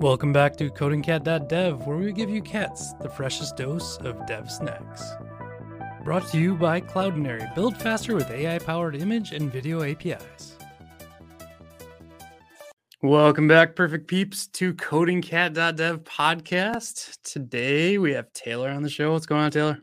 [0.00, 5.02] Welcome back to codingcat.dev, where we give you cats the freshest dose of dev snacks.
[6.04, 7.52] Brought to you by Cloudinary.
[7.54, 10.56] Build faster with AI powered image and video APIs.
[13.02, 17.18] Welcome back, perfect peeps, to codingcat.dev podcast.
[17.24, 19.12] Today we have Taylor on the show.
[19.12, 19.78] What's going on, Taylor?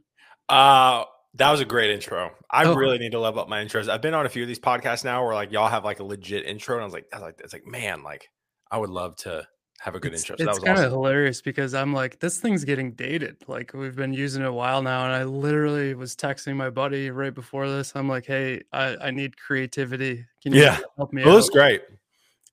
[0.47, 1.03] Uh
[1.37, 2.31] that was a great intro.
[2.49, 2.75] I Oh.
[2.75, 3.89] really need to level up my intros.
[3.89, 6.03] I've been on a few of these podcasts now where like y'all have like a
[6.05, 8.29] legit intro, and I was like, I was like, it's like, man, like
[8.71, 9.45] I would love to
[9.81, 10.37] have a good it's, intro.
[10.37, 10.93] So that it's was kind of awesome.
[10.93, 13.37] hilarious because I'm like, this thing's getting dated.
[13.47, 17.11] Like we've been using it a while now, and I literally was texting my buddy
[17.11, 17.93] right before this.
[17.95, 20.25] I'm like, hey, I, I need creativity.
[20.41, 20.79] Can you Yeah.
[20.97, 21.53] help me It was out?
[21.53, 21.81] great.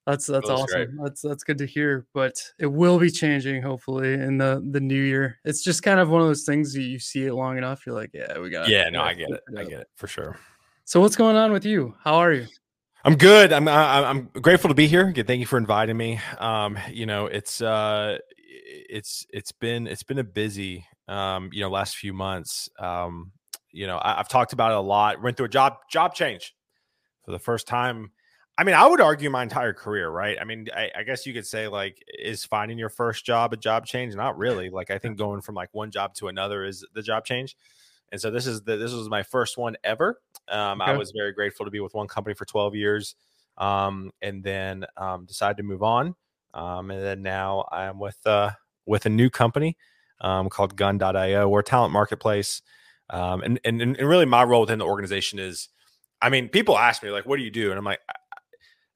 [0.07, 0.67] That's that's awesome.
[0.67, 0.89] great.
[1.01, 2.07] That's that's good to hear.
[2.13, 5.39] But it will be changing hopefully in the the new year.
[5.45, 7.95] It's just kind of one of those things that you see it long enough, you're
[7.95, 8.69] like, yeah, we got.
[8.69, 8.73] It.
[8.73, 9.43] Yeah, no, I get it.
[9.57, 10.39] I get it for sure.
[10.85, 11.95] So what's going on with you?
[12.03, 12.47] How are you?
[13.05, 13.53] I'm good.
[13.53, 15.09] I'm I'm grateful to be here.
[15.09, 16.21] Again, thank you for inviting me.
[16.39, 21.69] Um, you know, it's uh, it's it's been it's been a busy um, you know,
[21.69, 22.69] last few months.
[22.79, 23.33] Um,
[23.71, 25.21] you know, I, I've talked about it a lot.
[25.23, 26.55] Went through a job job change
[27.25, 28.13] for the first time.
[28.59, 30.37] I mean, I would argue my entire career, right?
[30.41, 33.57] I mean, I, I guess you could say like, is finding your first job a
[33.57, 34.15] job change?
[34.15, 34.69] Not really.
[34.69, 37.57] Like, I think going from like one job to another is the job change.
[38.13, 40.21] And so this is the this was my first one ever.
[40.49, 43.15] Um, I was very grateful to be with one company for 12 years,
[43.57, 46.15] um, and then um, decided to move on.
[46.55, 48.51] Um, and then now I'm with uh,
[48.87, 49.77] with a new company
[50.21, 51.49] um, called Gun.io.
[51.49, 52.61] We're a talent marketplace,
[53.11, 55.71] um, and, and and really my role within the organization is,
[56.21, 58.01] I mean, people ask me like, "What do you do?" And I'm like,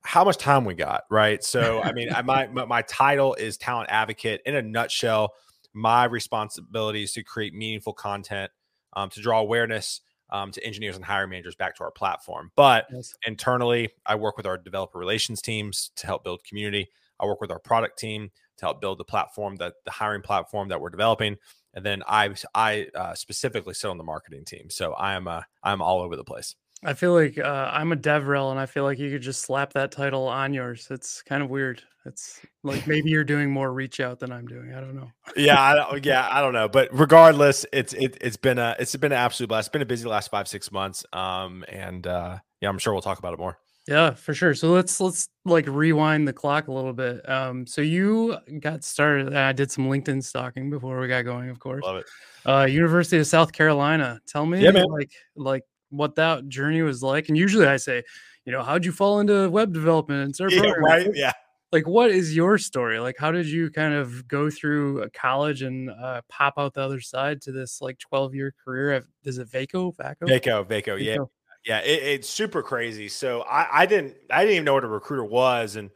[0.06, 1.42] how much time we got, right?
[1.42, 4.40] So, I mean, I, my, my my title is talent advocate.
[4.46, 5.34] In a nutshell,
[5.72, 8.52] my responsibility is to create meaningful content,
[8.96, 12.50] um, to draw awareness um, to engineers and hiring managers back to our platform.
[12.56, 13.14] But Yes.
[13.24, 16.88] internally, I work with our developer relations teams to help build community.
[17.20, 20.68] I work with our product team to help build the platform that the hiring platform
[20.68, 21.36] that we're developing.
[21.74, 24.68] And then I I uh, specifically sit on the marketing team.
[24.70, 26.56] So I am uh, I'm all over the place.
[26.84, 29.72] I feel like uh, I'm a DevRel, and I feel like you could just slap
[29.72, 30.86] that title on yours.
[30.90, 31.82] It's kind of weird.
[32.04, 34.74] It's like maybe you're doing more reach out than I'm doing.
[34.74, 35.10] I don't know.
[35.36, 38.94] yeah, I don't, yeah, I don't know, but regardless, it's it, it's been a it's
[38.96, 39.68] been an absolute blast.
[39.68, 43.02] It's been a busy last five six months, um, and uh, yeah, I'm sure we'll
[43.02, 43.58] talk about it more.
[43.88, 44.52] Yeah, for sure.
[44.54, 47.26] So let's let's like rewind the clock a little bit.
[47.28, 49.34] Um, so you got started.
[49.34, 51.82] I did some LinkedIn stalking before we got going, of course.
[51.84, 52.06] Love it.
[52.44, 54.20] Uh, University of South Carolina.
[54.28, 54.86] Tell me, Yeah, man.
[54.90, 57.28] like like what that journey was like.
[57.28, 58.02] And usually I say,
[58.44, 61.08] you know, how'd you fall into web development and Yeah, programming?
[61.08, 61.16] right.
[61.16, 61.32] Yeah.
[61.72, 63.00] Like, what is your story?
[63.00, 66.80] Like, how did you kind of go through a college and uh, pop out the
[66.80, 68.94] other side to this like 12 year career?
[68.94, 69.94] Of, is it Vaco?
[69.96, 70.22] Vaco?
[70.22, 71.18] Vaco, Vaco, yeah,
[71.64, 71.80] yeah.
[71.80, 73.08] It, it's super crazy.
[73.08, 75.90] So I, I didn't I didn't even know what a recruiter was, and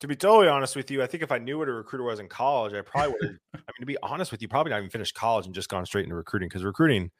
[0.00, 2.20] to be totally honest with you, I think if I knew what a recruiter was
[2.20, 3.38] in college, I probably would.
[3.54, 5.86] I mean, to be honest with you, probably not even finished college and just gone
[5.86, 7.10] straight into recruiting because recruiting,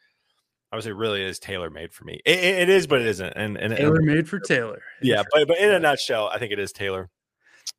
[0.74, 2.20] I would say, really is tailor made for me.
[2.24, 3.32] It, it- is, but it isn't.
[3.36, 4.82] And and, Tailor made for Taylor.
[5.00, 7.08] yeah but, but in a nutshell i think it is taylor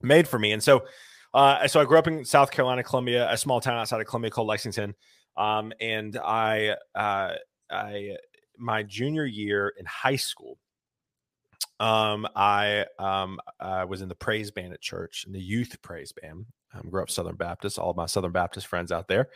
[0.02, 0.86] made for me and so
[1.34, 4.32] uh so i grew up in south carolina columbia a small town outside of columbia
[4.32, 4.96] called lexington
[5.36, 7.34] um and i uh
[7.70, 8.16] i
[8.58, 10.58] my junior year in high school
[11.82, 16.14] um i um i was in the praise band at church in the youth praise
[16.14, 19.28] band um, grew up southern baptist all of my southern baptist friends out there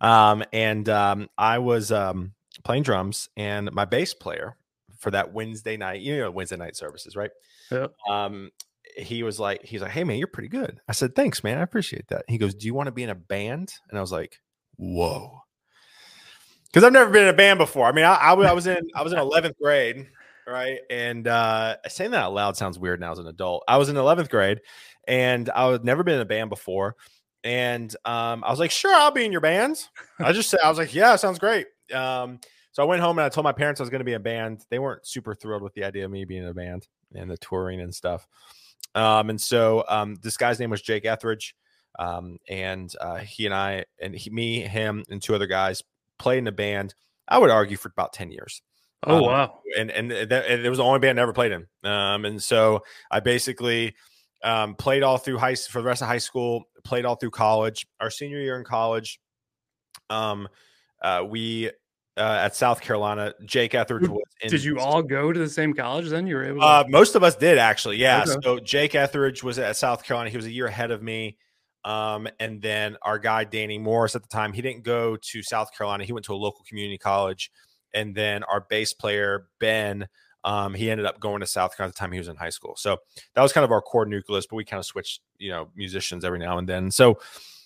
[0.00, 2.32] um and um i was um
[2.62, 4.56] playing drums and my bass player
[4.98, 7.30] for that wednesday night you know wednesday night services right?
[7.70, 7.92] Yep.
[8.08, 8.50] um
[8.96, 10.80] he was like he's like hey man you're pretty good.
[10.88, 12.24] I said thanks man i appreciate that.
[12.28, 13.72] He goes do you want to be in a band?
[13.90, 14.38] And i was like
[14.76, 15.40] whoa.
[16.66, 17.86] Because i've never been in a band before.
[17.86, 20.06] I mean I, I, I was in i was in 11th grade
[20.46, 20.80] right?
[20.90, 23.64] And uh saying that out loud sounds weird now as an adult.
[23.66, 24.60] I was in 11th grade
[25.08, 26.96] and i had never been in a band before.
[27.42, 29.76] And um i was like sure i'll be in your band.
[30.20, 32.38] I just said i was like yeah sounds great um
[32.72, 34.16] so i went home and i told my parents i was going to be in
[34.16, 36.86] a band they weren't super thrilled with the idea of me being in a band
[37.14, 38.26] and the touring and stuff.
[38.96, 41.54] Um, and so um, this guy's name was Jake Etheridge,
[41.98, 45.82] um, and uh, he and I and he, me, him, and two other guys
[46.18, 46.94] played in a band.
[47.28, 48.62] I would argue for about ten years,
[49.04, 49.60] Oh, Um, wow.
[49.78, 51.66] and and, that, and it was the only band I ever played in.
[51.88, 53.94] Um, and so I basically
[54.42, 57.86] um, played all through high for the rest of high school, played all through college.
[58.00, 59.18] Our senior year in college,
[60.10, 60.48] um,
[61.04, 61.68] uh, we
[62.16, 64.22] uh, at South Carolina, Jake Etheridge Did- was.
[64.40, 66.26] In, Did you all go to the same college then?
[66.26, 66.66] You were able to.
[66.66, 67.98] uh, most of us did actually.
[67.98, 68.22] Yeah.
[68.26, 68.36] Okay.
[68.42, 70.30] So Jake Etheridge was at South Carolina.
[70.30, 71.36] He was a year ahead of me.
[71.84, 75.76] Um, and then our guy Danny Morris at the time, he didn't go to South
[75.76, 76.04] Carolina.
[76.04, 77.50] He went to a local community college.
[77.92, 80.08] And then our bass player Ben
[80.44, 82.50] Um, he ended up going to South Carolina at the time he was in high
[82.50, 82.74] school.
[82.76, 82.98] So
[83.34, 86.24] that was kind of our core nucleus, but we kind of switched, you know, musicians
[86.24, 86.90] every now and then.
[86.90, 87.18] So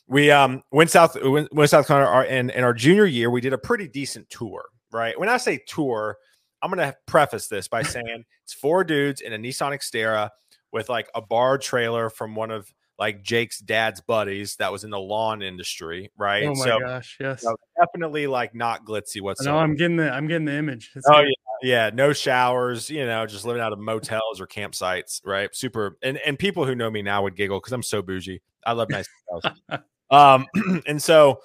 [0.08, 3.31] we um went south went, went South Carolina our, in in our junior year.
[3.31, 5.19] We did a pretty decent tour, right?
[5.19, 6.16] When I say tour,
[6.62, 10.31] I'm gonna preface this by saying it's four dudes in a Nissan Xterra
[10.72, 14.90] with like a bar trailer from one of like Jake's dad's buddies that was in
[14.90, 16.44] the lawn industry, right?
[16.44, 17.43] Oh my so, gosh, yes.
[17.43, 19.56] so definitely like not glitzy whatsoever.
[19.56, 20.90] No, I'm getting the I'm getting the image.
[20.96, 21.28] It's Oh good.
[21.62, 25.55] yeah, yeah, no showers, you know, just living out of motels or campsites, right?
[25.55, 28.40] Super, and and people who know me now would giggle because I'm so bougie.
[28.64, 29.06] I love nice.
[30.10, 30.46] um,
[30.87, 31.40] and so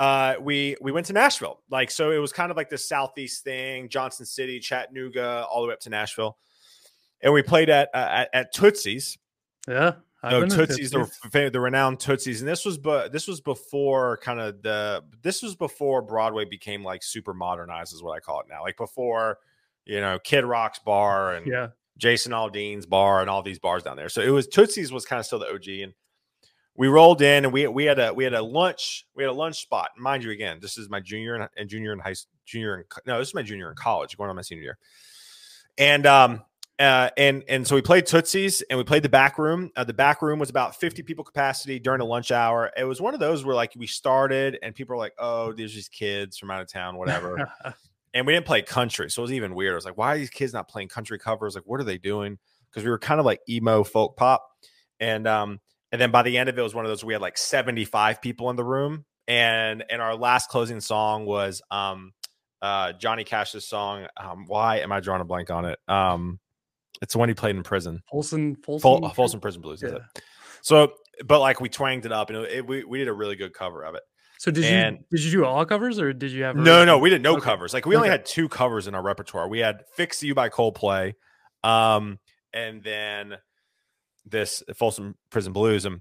[0.00, 3.44] uh, we we went to Nashville, like so it was kind of like the southeast
[3.44, 6.36] thing, Johnson City, Chattanooga, all the way up to Nashville,
[7.22, 9.18] and we played at uh, at, at Tootsie's.
[9.68, 9.94] Yeah.
[10.30, 11.52] No, been Tootsie's, the, Tootsie's.
[11.52, 15.54] the renowned Tootsie's, and this was but this was before kind of the this was
[15.54, 18.62] before Broadway became like super modernized, is what I call it now.
[18.62, 19.38] Like before,
[19.84, 21.68] you know, Kid Rock's bar and Yeah.
[21.98, 24.08] Jason Aldean's bar and all these bars down there.
[24.08, 25.92] So it was Tootsie's was kind of still the OG, and
[26.76, 29.34] we rolled in and we we had a we had a lunch we had a
[29.34, 29.90] lunch spot.
[29.96, 33.18] Mind you, again, this is my junior and, and junior in high junior in, no,
[33.18, 34.78] this is my junior in college, going on my senior year,
[35.78, 36.42] and um
[36.78, 39.70] uh, and and so we played Tootsie's and we played the back room.
[39.76, 42.72] Uh, the back room was about 50 people capacity during the lunch hour.
[42.76, 45.72] It was one of those where like we started and people were like, "Oh, there's
[45.72, 47.48] these kids from out of town, whatever."
[48.14, 49.74] and we didn't play country, so it was even weird.
[49.74, 51.54] I was like, "Why are these kids not playing country covers?
[51.54, 52.38] Like, what are they doing?"
[52.70, 54.44] Because we were kind of like emo folk pop,
[54.98, 55.60] and um,
[55.94, 57.38] and then by the end of it, it was one of those we had like
[57.38, 62.12] 75 people in the room, and and our last closing song was um,
[62.60, 64.08] uh, Johnny Cash's song.
[64.16, 65.78] Um, why am I drawing a blank on it?
[65.86, 66.40] Um,
[67.00, 68.02] it's the one he played in prison.
[68.10, 68.82] Folsom Folsom.
[69.02, 69.84] Fol- Folsom Prison Blues.
[69.84, 69.98] Is Yeah.
[69.98, 70.22] it?
[70.62, 70.94] So,
[71.24, 73.52] but like we twanged it up, and it, it- we we did a really good
[73.54, 74.02] cover of it.
[74.40, 76.98] So did and- you did you do all covers or did you have No, no,
[76.98, 77.42] we did no Okay.
[77.44, 77.72] covers.
[77.72, 79.48] Like we only had two covers in our repertoire.
[79.48, 81.14] We had "Fix You" by Coldplay,
[81.62, 82.18] um,
[82.52, 83.36] and then
[84.26, 85.84] this Folsom Prison Blues.
[85.84, 86.00] And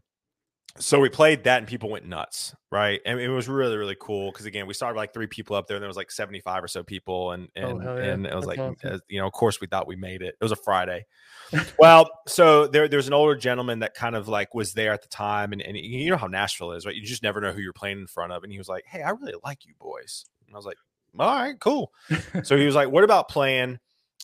[0.79, 2.99] so we played that, and people went nuts, right?
[3.05, 5.77] And it was really, really cool because again, we started like three people up there,
[5.77, 8.03] and there was like seventy five or so people, and Oh, and hell yeah.
[8.05, 9.01] and it was That's like, awesome.
[9.07, 10.35] you know, of course, we thought we made it.
[10.39, 11.05] It was a Friday.
[11.77, 15.09] well, so there, there's an older gentleman that kind of like was there at the
[15.09, 16.95] time, and, and you know how Nashville is, right?
[16.95, 18.43] You just never know who you're playing in front of.
[18.43, 20.25] And he was like, Hey, I really like you boys.
[20.47, 20.77] And I was like,
[21.19, 21.91] All right, cool.
[22.43, 23.77] so he was like, What about playing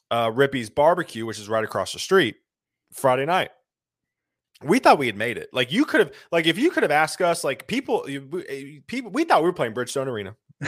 [0.10, 2.38] uh Rippy's barbecue, which is right across the street,
[2.92, 3.52] Friday night?
[4.64, 5.50] We thought we had made it.
[5.54, 8.84] Like you could have, like if you could have asked us, like people, you- we-
[8.88, 10.36] people, we thought we were playing Bridgestone Arena,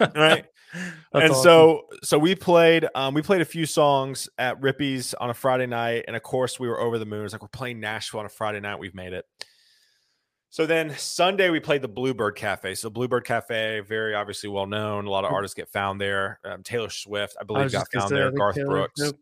[0.00, 0.44] right?
[0.72, 1.42] That's and awesome.
[1.42, 5.66] so so we played um we played a few songs at Rippy's on a Friday
[5.66, 7.24] night and of course we were over the moon.
[7.24, 8.78] It's like we're playing Nashville on a Friday night.
[8.78, 9.24] We've made it.
[10.48, 12.74] So then Sunday we played the Bluebird Cafe.
[12.76, 15.06] So Bluebird Cafe, very obviously well known.
[15.06, 16.38] A lot of artists get found there.
[16.44, 18.30] Um, Taylor Swift, I I believe, was got found there.
[18.32, 19.00] Garth Taylor- Brooks.
[19.00, 19.14] yep.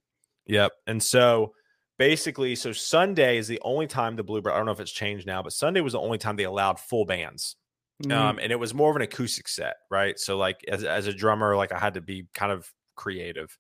[0.47, 0.73] Yep.
[0.87, 1.53] And so
[1.99, 4.53] basically, so Sunday is the only time the Bluebird.
[4.53, 6.79] I don't know if it's changed now, but Sunday was the only time they allowed
[6.81, 7.57] full bands
[8.05, 10.19] Mm, um, and it was more of an acoustic set, right?
[10.19, 13.57] So like as as a drummer, like I had to be kind of creative.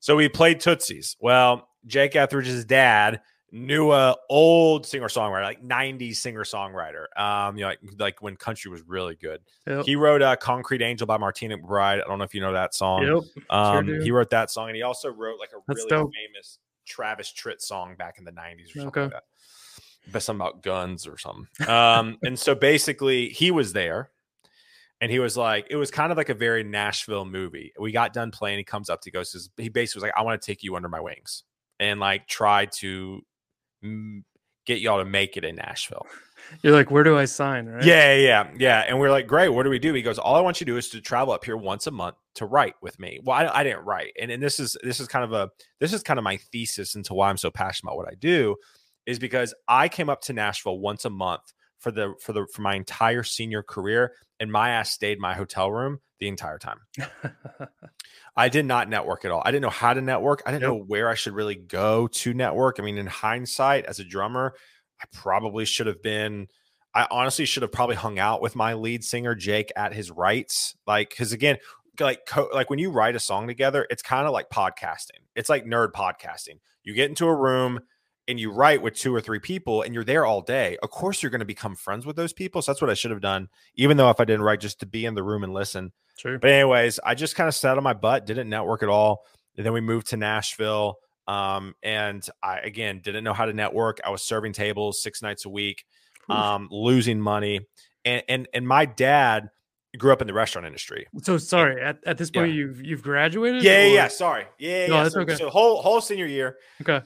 [0.00, 1.16] So we played Tootsies.
[1.20, 7.06] Well, Jake Etheridge's dad knew a old singer songwriter, like '90s singer songwriter.
[7.20, 9.40] Um, you know, like like when country was really good.
[9.66, 9.84] yep.
[9.86, 12.04] He wrote uh, "Concrete Angel" by Martina McBride.
[12.04, 13.02] I don't know if you know that song.
[13.02, 13.44] Yep.
[13.50, 14.00] Um, do.
[14.02, 16.12] he wrote that song, and he also wrote like a That's really dope.
[16.14, 19.00] famous Travis Tritt song back in the '90s or something Okay.
[19.02, 19.22] like that.
[20.12, 21.46] But something about guns or something.
[21.68, 24.10] Um, and so basically, he was there,
[25.00, 27.72] and he was like, it was kind of like a very Nashville movie.
[27.78, 28.58] We got done playing.
[28.58, 30.76] He comes up to goes, says- he basically was like, I want to take you
[30.76, 31.44] under my wings
[31.80, 33.20] and like try to
[33.84, 34.22] mm,
[34.66, 36.06] get y'all to make it in Nashville.
[36.62, 37.66] You're like, where do I sign?
[37.66, 37.84] Right?
[37.84, 38.84] Yeah, yeah, yeah.
[38.86, 39.48] And we're like, great.
[39.48, 39.92] What do we do?
[39.94, 41.90] He goes, all I want you to do is to travel up here once a
[41.90, 43.20] month to write with me.
[43.22, 45.92] Well, I, I didn't write, and and this is this is kind of a this
[45.92, 48.56] is kind of my thesis into why I'm so passionate about what I do,
[49.06, 51.42] is because I came up to Nashville once a month
[51.78, 55.34] for the for the for my entire senior career, and my ass stayed in my
[55.34, 56.78] hotel room the entire time.
[58.36, 59.42] I did not network at all.
[59.44, 60.42] I didn't know how to network.
[60.44, 62.80] I didn't know where I should really go to network.
[62.80, 64.54] I mean, in hindsight, as a drummer,
[65.04, 66.48] I probably should have been.
[66.94, 70.74] I honestly should have probably hung out with my lead singer Jake at his rights,
[70.86, 71.58] like because again,
[72.00, 75.20] like co- like when you write a song together, it's kind of like podcasting.
[75.36, 76.60] It's like nerd podcasting.
[76.82, 77.80] You get into a room
[78.26, 80.78] and you write with two or three people, and you're there all day.
[80.82, 82.62] Of course, you're going to become friends with those people.
[82.62, 84.86] So that's what I should have done, even though if I didn't write, just to
[84.86, 85.92] be in the room and listen.
[86.18, 86.38] True.
[86.38, 89.24] But anyways, I just kind of sat on my butt, didn't network at all.
[89.56, 90.96] And then we moved to Nashville.
[91.26, 94.00] Um, and I again didn't know how to network.
[94.04, 95.84] I was serving tables six nights a week,
[96.28, 97.60] um, losing money.
[98.04, 99.48] And and and my dad
[99.96, 101.06] grew up in the restaurant industry.
[101.22, 102.54] So sorry, at, at this point Yeah.
[102.56, 103.62] you've you've graduated?
[103.62, 104.08] Yeah, yeah, or- yeah.
[104.08, 104.44] Sorry.
[104.58, 105.02] Yeah, No, yeah.
[105.04, 105.34] that's so, okay.
[105.36, 106.56] so whole whole senior year.
[106.82, 107.00] Okay.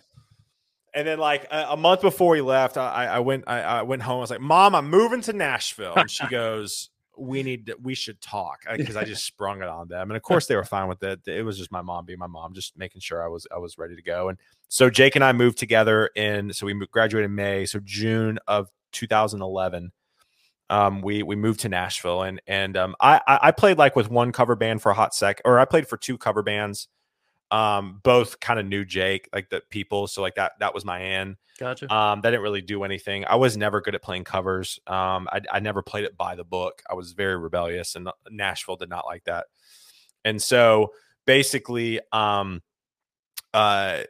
[0.95, 3.83] And then like a, a month before he left, I, I I went I, I
[3.83, 4.17] went home.
[4.17, 7.95] I was like, "Mom, I'm moving to Nashville." And she goes, "We need to, we
[7.95, 10.11] should talk," because I just sprung it on them.
[10.11, 11.21] And of course, they were fine with it.
[11.27, 13.79] It was just my mom being my mom, just making sure I was I was
[13.79, 14.29] ready to go.
[14.29, 16.53] And so Jake and I moved together in.
[16.53, 17.67] So we graduated in May.
[17.67, 19.93] So June of 2011.
[20.71, 24.11] Um, we we moved to Nashville and and um, I I I played like with
[24.11, 26.89] one cover band for a hot sec, or I played for two cover bands
[27.51, 31.01] um both kind of knew jake like the people so like that that was my
[31.01, 31.93] in Gotcha.
[31.93, 33.25] um that didn't really do anything.
[33.25, 34.79] I was never good at playing covers.
[34.87, 36.83] Um I, I never played it by the book.
[36.89, 39.47] I was very rebellious and nashville did not like that.
[40.25, 40.93] And so
[41.27, 42.63] basically um
[43.53, 44.03] uh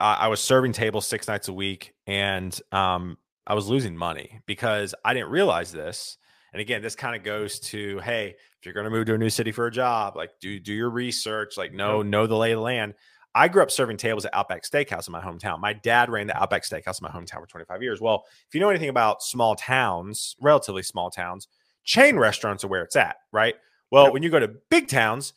[0.00, 4.40] I, I was serving tables six nights a week and um i was losing money
[4.46, 6.18] because i didn't realize this
[6.54, 9.18] and again this kind of goes to hey if you're going to move to a
[9.18, 12.52] new city for a job like do do your research like know know the lay
[12.52, 12.94] of the land
[13.36, 15.58] I grew up serving tables at Outback Steakhouse in my hometown.
[15.58, 18.00] My dad ran the Outback Steakhouse in my hometown for 25 years.
[18.00, 21.48] Well, if you know anything about small towns, relatively small towns,
[21.82, 23.56] chain restaurants are where it's at, right?
[23.90, 25.32] Well, when you go to big towns,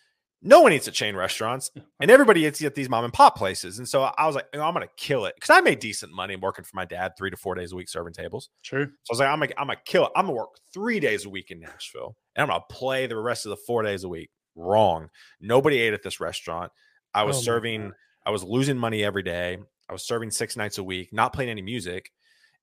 [0.48, 3.80] no one eats at chain restaurants and everybody eats at these mom and pop places.
[3.80, 6.14] And so I was like, "Oh, I'm going to kill it because I made decent
[6.14, 8.50] money working for my dad three to four days a week serving tables.
[8.64, 8.86] True.
[9.04, 10.12] So I was like, I'm gonna, I'm gonna kill it.
[10.16, 13.46] I'm gonna work three days a week in Nashville, and I'm gonna play the rest
[13.46, 14.30] of the four days a week.
[14.56, 15.10] Wrong.
[15.42, 16.72] Nobody ate at this restaurant.
[17.14, 17.82] I was Oh serving.
[17.84, 17.94] God.
[18.26, 19.58] I was losing money every day.
[19.90, 22.12] I was serving six nights a week, not playing any music,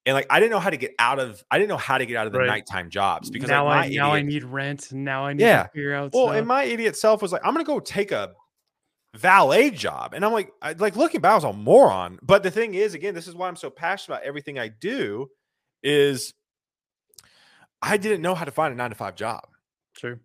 [0.06, 1.42] and like I didn't know how to get out of.
[1.50, 2.46] I didn't know how to get out of the Right.
[2.48, 4.92] nighttime jobs because now like, I my now I need rent.
[4.92, 5.64] Now I need Yeah.
[5.64, 6.12] to figure out.
[6.12, 6.36] well, stuff.
[6.36, 8.34] and my idiot self was like, I'm gonna go take a
[9.14, 12.18] valet job, and I'm like, I, like looking back, I was a moron.
[12.22, 15.30] But the thing is, again, this is why I'm so passionate about everything I do.
[15.82, 16.32] Is
[17.82, 19.46] I didn't know how to find a nine to five job.
[19.98, 20.18] Sure.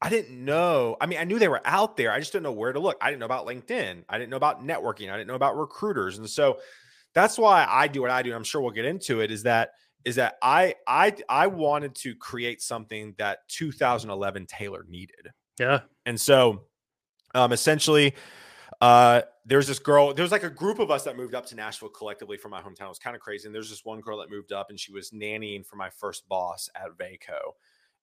[0.00, 0.96] I didn't know.
[1.00, 2.12] I mean, I knew they were out there.
[2.12, 2.96] I just didn't know where to look.
[3.00, 4.04] I didn't know about LinkedIn.
[4.08, 5.10] I didn't know about networking.
[5.10, 6.18] I didn't know about recruiters.
[6.18, 6.58] And so
[7.14, 8.34] that's why I do what I do.
[8.34, 9.30] I'm sure we'll get into it.
[9.30, 9.70] Is that
[10.04, 15.30] is that I I I wanted to create something that 2011 Taylor needed.
[15.58, 15.80] Yeah.
[16.04, 16.64] And so
[17.34, 18.14] um essentially
[18.80, 21.54] uh there's this girl, there was like a group of us that moved up to
[21.54, 22.86] Nashville collectively from my hometown.
[22.86, 23.46] It was kind of crazy.
[23.46, 26.26] And there's this one girl that moved up and she was nannying for my first
[26.28, 27.52] boss at Vaco.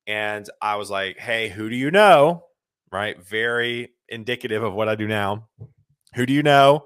[0.06, 2.46] And I was like, hey, who do you know?
[2.92, 3.22] Right.
[3.24, 5.48] Very indicative of what I do now.
[6.16, 6.86] Who do you know?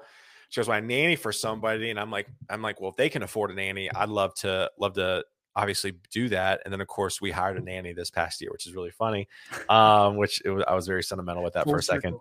[0.49, 1.89] She goes, my nanny for somebody.
[1.89, 4.69] And I'm like, I'm like, well, if they can afford a nanny, I'd love to
[4.79, 5.23] love to
[5.55, 6.61] obviously do that.
[6.65, 9.27] And then of course we hired a nanny this past year, which is really funny.
[9.69, 12.17] Um, which it was, I was very sentimental with that for a second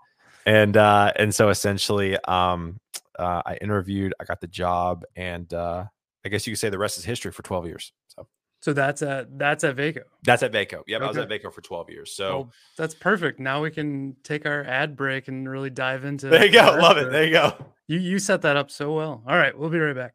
[0.47, 2.79] and uh and so essentially um
[3.19, 5.85] uh i interviewed i got the job and uh
[6.25, 8.27] i guess you could say the rest is history for 12 years so
[8.65, 10.05] So that's at that's at Vaco.
[10.23, 13.39] that's at vaco yep i was at vaco for 12 years so Well, that's perfect.
[13.39, 16.29] Now we can take our ad break and really dive into.
[16.29, 17.53] there you go the love rest it there you go
[17.89, 19.23] You you set that up so well.
[19.29, 20.15] All right, we'll be right back.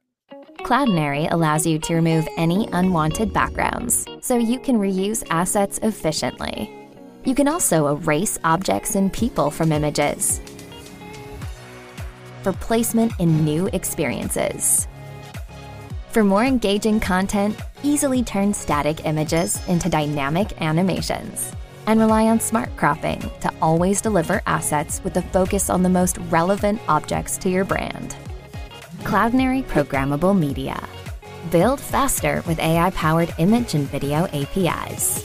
[0.68, 6.74] Cloudinary allows you to remove any unwanted backgrounds so you can reuse assets efficiently.
[7.26, 10.42] You can also erase objects and people from images
[12.42, 14.88] for placement in new experiences.
[16.12, 21.52] For more engaging content, easily turn static images into dynamic animations.
[21.86, 26.18] And rely on smart cropping to always deliver assets with a focus on the most
[26.32, 28.16] relevant objects to your brand.
[29.04, 30.84] Cloudinary Programmable Media.
[31.52, 35.24] Build faster with AI powered image and video APIs.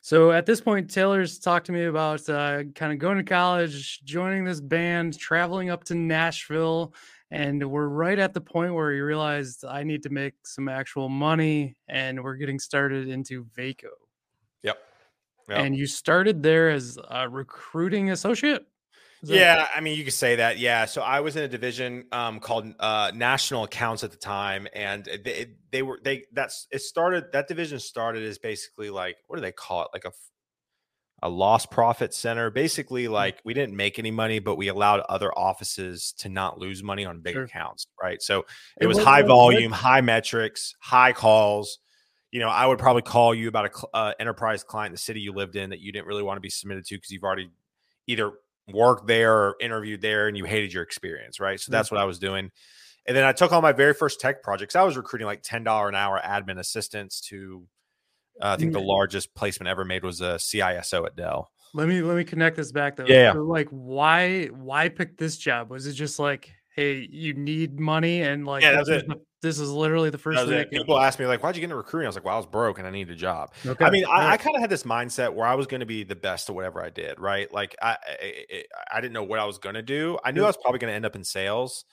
[0.00, 4.00] So at this point, Taylor's talked to me about uh, kind of going to college,
[4.04, 6.94] joining this band, traveling up to Nashville,
[7.30, 11.08] and we're right at the point where he realized I need to make some actual
[11.08, 13.90] money, and we're getting started into Vaco.
[14.62, 14.78] yep
[15.48, 15.58] Yep.
[15.58, 18.66] And you started there as a recruiting associate.
[19.22, 20.58] Yeah, I mean, you could say that.
[20.58, 20.84] Yeah.
[20.84, 25.04] So I was in a division um, called uh, National Accounts at the time, and
[25.24, 27.32] they, they were they that's it started.
[27.32, 29.88] That division started as basically like what do they call it?
[29.92, 30.12] Like a
[31.22, 32.50] a loss profit center.
[32.50, 36.82] Basically, like we didn't make any money, but we allowed other offices to not lose
[36.82, 37.44] money on big Sure.
[37.44, 37.86] accounts.
[38.00, 38.22] Right.
[38.22, 38.46] So it
[38.80, 41.78] And was high volume, high metrics, high calls.
[42.30, 45.20] You know, I would probably call you about a uh, enterprise client in the city
[45.20, 47.50] you lived in that you didn't really want to be submitted to because you've already
[48.06, 48.32] either
[48.72, 51.58] worked there or interviewed there and you hated your experience, right?
[51.58, 51.78] So Yeah.
[51.78, 52.50] that's what I was doing.
[53.06, 54.76] And then I took on my very first tech projects.
[54.76, 57.66] I was recruiting like ten dollar an hour admin assistants to.
[58.40, 61.50] Uh, I think the largest placement ever made was a CISO at Dell.
[61.74, 63.04] Let me let me connect this back though.
[63.06, 63.32] Yeah, yeah.
[63.34, 65.70] So, like, why why pick this job?
[65.70, 69.20] Was it just like, hey, you need money, and like Yeah, this, that's is the-
[69.40, 70.48] this is literally the first thing.
[70.48, 70.56] it.
[70.56, 72.34] that came- People ask me like, "Why'd you get into recruiting?" I was like, "Well,
[72.34, 74.60] I was broke and I needed a job." Okay, I mean, I, I kind of
[74.62, 77.20] had this mindset where I was going to be the best at whatever I did,
[77.20, 77.52] right?
[77.52, 78.62] Like, I, I,
[78.94, 80.18] I- didn't know what I was going to do.
[80.24, 80.44] I knew Yep.
[80.44, 81.84] I was probably going to end up in sales,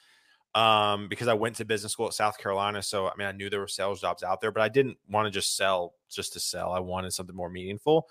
[0.55, 2.81] um, because I went to business school at South Carolina.
[2.81, 5.27] So, I mean, I knew there were sales jobs out there, but I didn't want
[5.27, 6.71] to just sell just to sell.
[6.71, 8.07] I wanted something more meaningful.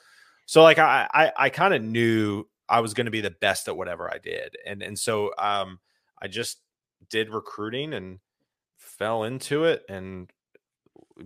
[0.47, 3.67] So, like, I, I, I kind of knew I was going to be the best
[3.67, 5.81] at whatever I did, and and so, um,
[6.21, 6.59] I just
[7.11, 8.21] did recruiting and
[8.77, 10.31] fell into it and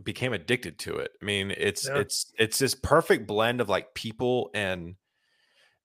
[0.03, 1.13] became addicted to it.
[1.21, 1.99] I mean, it's Yeah.
[1.99, 4.97] it's it's this perfect blend of like people and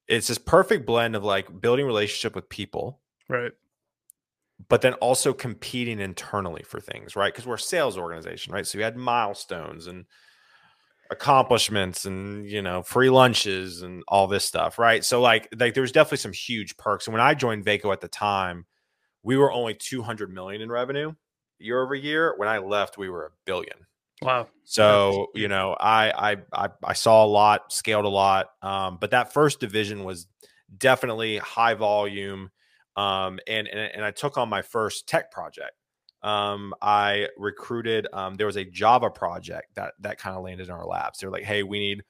[0.07, 2.99] it's this perfect blend of like building relationship with people,
[3.29, 3.51] right.
[4.70, 7.34] But then also competing internally for things, right?
[7.34, 8.65] Because we're a sales organization, right?
[8.65, 10.05] So we had milestones and
[11.12, 15.03] accomplishments and you know free lunches and all this stuff, right?
[15.03, 17.08] So like like there was definitely some huge perks.
[17.08, 18.65] And when I joined Vaco at the time,
[19.24, 21.13] we were only 200 million in revenue
[21.60, 22.34] year over year.
[22.38, 23.77] When I left, we were a billion.
[24.22, 24.48] Wow.
[24.63, 29.12] So you know, I, I I I saw a lot, scaled a lot, um, but
[29.12, 30.27] that first division was
[30.75, 32.50] definitely high volume,
[32.95, 35.73] um, and, and and I took on my first tech project.
[36.21, 38.07] Um, I recruited.
[38.13, 41.19] Um, there was a Java project that that kind of landed in our labs.
[41.19, 42.03] They're like, hey, we need.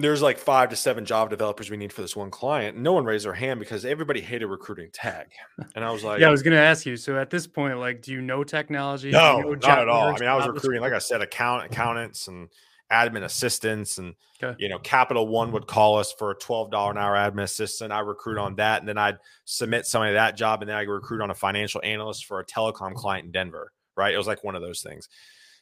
[0.00, 2.78] There's like five to seven Java developers we need for this one client.
[2.78, 5.32] No one raised their hand because everybody hated recruiting tech,
[5.74, 6.96] and I was like, yeah, I was going to ask you.
[6.96, 9.10] So at this point, like, do you know technology?
[9.10, 10.14] Do you no, know not at all.
[10.14, 12.48] I mean, I was recruiting, like I said, account accountants and
[12.90, 14.54] admin assistants, and Okay.
[14.58, 17.92] you know, Capital One would call us for a twelve dollar an hour admin assistant.
[17.92, 20.82] I recruit on that, and then I'd submit somebody to that job, and then I
[20.82, 23.72] recruit on a financial analyst for a telecom client in Denver.
[23.96, 24.14] Right?
[24.14, 25.08] It was like one of those things.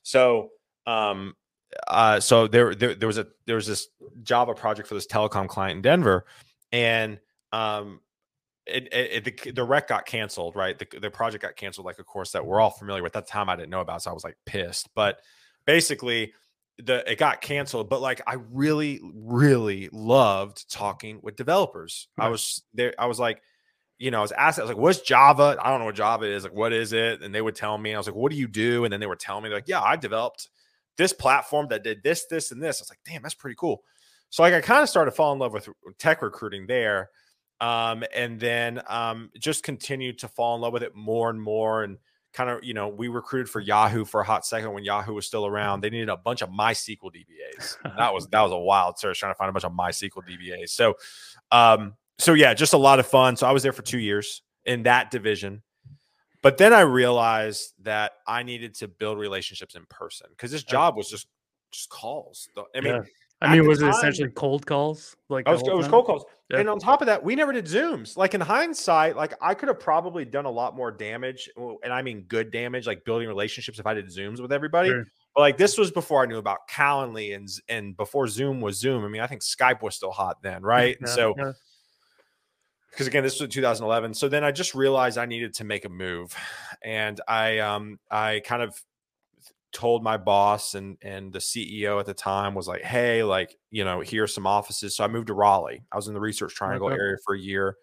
[0.03, 0.51] So,
[0.87, 1.35] um,
[1.89, 3.89] uh, so there, there, there was a there was this
[4.23, 6.27] Java project for this telecom client in Denver,
[6.71, 7.19] and
[7.53, 8.01] um,
[8.67, 10.79] it, it, it the, the rec got canceled, right?
[10.79, 13.17] The, the project got canceled, like a course that we're all familiar with.
[13.17, 14.89] At the time, I didn't know about, so I was like pissed.
[14.95, 15.21] But
[15.67, 16.33] basically,
[16.79, 17.89] the it got canceled.
[17.89, 22.09] But like, I really, really loved talking with developers.
[22.19, 22.95] I was there.
[22.99, 23.43] I was like,
[23.99, 26.27] you know, I was asked, I was like, "What's Java?" I don't know what Java
[26.27, 26.45] is.
[26.45, 27.23] Like, what is it?
[27.23, 27.95] And they would tell me.
[27.95, 29.83] I was like, "What do you do?" And then they were telling me, like, "Yeah,
[29.83, 30.49] I developed
[30.97, 33.83] this platform that did this, this, and this." I was like, "Damn, that's pretty cool."
[34.31, 37.11] So like, I kind of started falling in love with tech recruiting there
[37.61, 41.83] um, and then um, just continued to fall in love with it more and more
[41.83, 41.99] and
[42.37, 45.27] kind of you know we recruited for yahoo for a hot second when yahoo was
[45.27, 45.81] still around.
[45.81, 49.33] They needed a bunch of mysql dbas that was that was a wild search trying
[49.33, 50.95] to find a bunch of mysql dbas so
[51.51, 53.37] um so yeah just a lot of fun.
[53.37, 55.63] So i was there for two years in that division.
[56.43, 60.95] But then i realized that i needed to build relationships in person because this job
[60.95, 61.27] was just
[61.73, 62.49] just calls.
[62.75, 63.03] I mean Yeah.
[63.43, 65.15] I mean, was it essentially cold calls?
[65.29, 65.91] Like I was, it was time?
[65.91, 66.25] cold calls.
[66.51, 66.59] Yeah.
[66.59, 68.17] And on top of that, we never did Zooms.
[68.17, 71.51] Like in hindsight, like I could have probably done a lot more damage.
[71.57, 74.89] And I mean good damage, like building relationships if I did Zooms with everybody.
[74.89, 75.07] Sure.
[75.35, 79.05] But like this was before I knew about Calendly and and before Zoom was Zoom.
[79.05, 80.97] I mean, I think Skype was still hot then, right?
[80.99, 81.53] And Yeah, so yeah.
[82.91, 84.15] because again, this was 2011.
[84.15, 86.35] So then I just realized I needed to make a move,
[86.83, 88.81] and I um I kind of
[89.77, 93.85] told my boss and and the CEO at the time was like, hey, like you
[93.85, 94.97] know, here's some offices.
[94.97, 95.83] So I moved to Raleigh.
[95.93, 96.97] I was in the Research Triangle Okay.
[96.97, 97.77] area for a year.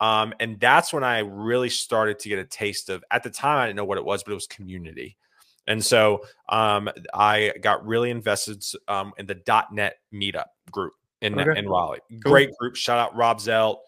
[0.00, 3.04] Um, and that's when I really started to get a taste of.
[3.10, 5.16] At the time, I didn't know what it was, but it was community.
[5.66, 9.40] And so um, I got really invested um, in the
[9.72, 11.58] .NET meetup group in, Okay.
[11.58, 12.00] in Raleigh.
[12.22, 12.32] Cool.
[12.32, 12.76] Great group.
[12.76, 13.78] Shout out Rob Zelt,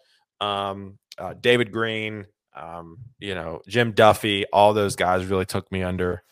[0.41, 4.45] um, uh, David Green, um, you know, Jim Duffy.
[4.47, 6.23] All those guys really took me under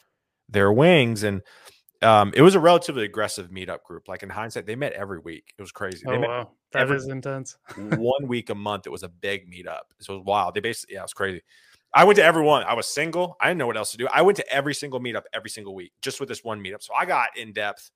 [0.49, 1.41] their wings, and
[2.01, 4.07] um, it was a relatively aggressive meetup group.
[4.07, 5.53] Like in hindsight, they met every week.
[5.57, 6.03] It was crazy.
[6.07, 7.57] Oh wow, that is every- intense.
[7.77, 8.87] one week a month.
[8.87, 9.81] It was a big meetup.
[9.99, 10.53] So it was wild.
[10.53, 11.41] They basically, yeah, it was crazy.
[11.93, 12.63] I went to every one.
[12.63, 13.37] I was single.
[13.41, 14.07] I didn't know what else to do.
[14.13, 16.83] I went to every single meetup every single week just with this one meetup.
[16.83, 17.89] So I got in depth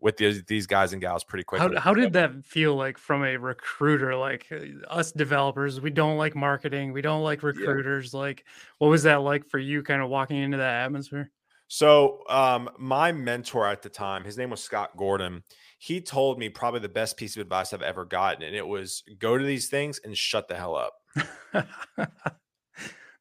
[0.00, 1.74] with these, these guys and gals pretty quickly.
[1.76, 4.14] How, how did that feel like from a recruiter?
[4.16, 8.12] Like uh, us developers, we don't like marketing, we don't like recruiters.
[8.12, 8.44] Like,
[8.78, 11.30] what was that like for you, kind of walking into that atmosphere?
[11.72, 15.44] So, um, my mentor at the time, his name was Scott Gordon.
[15.78, 19.04] He told me probably the best piece of advice I've ever gotten, and it was
[19.20, 20.94] go to these things and shut the hell up.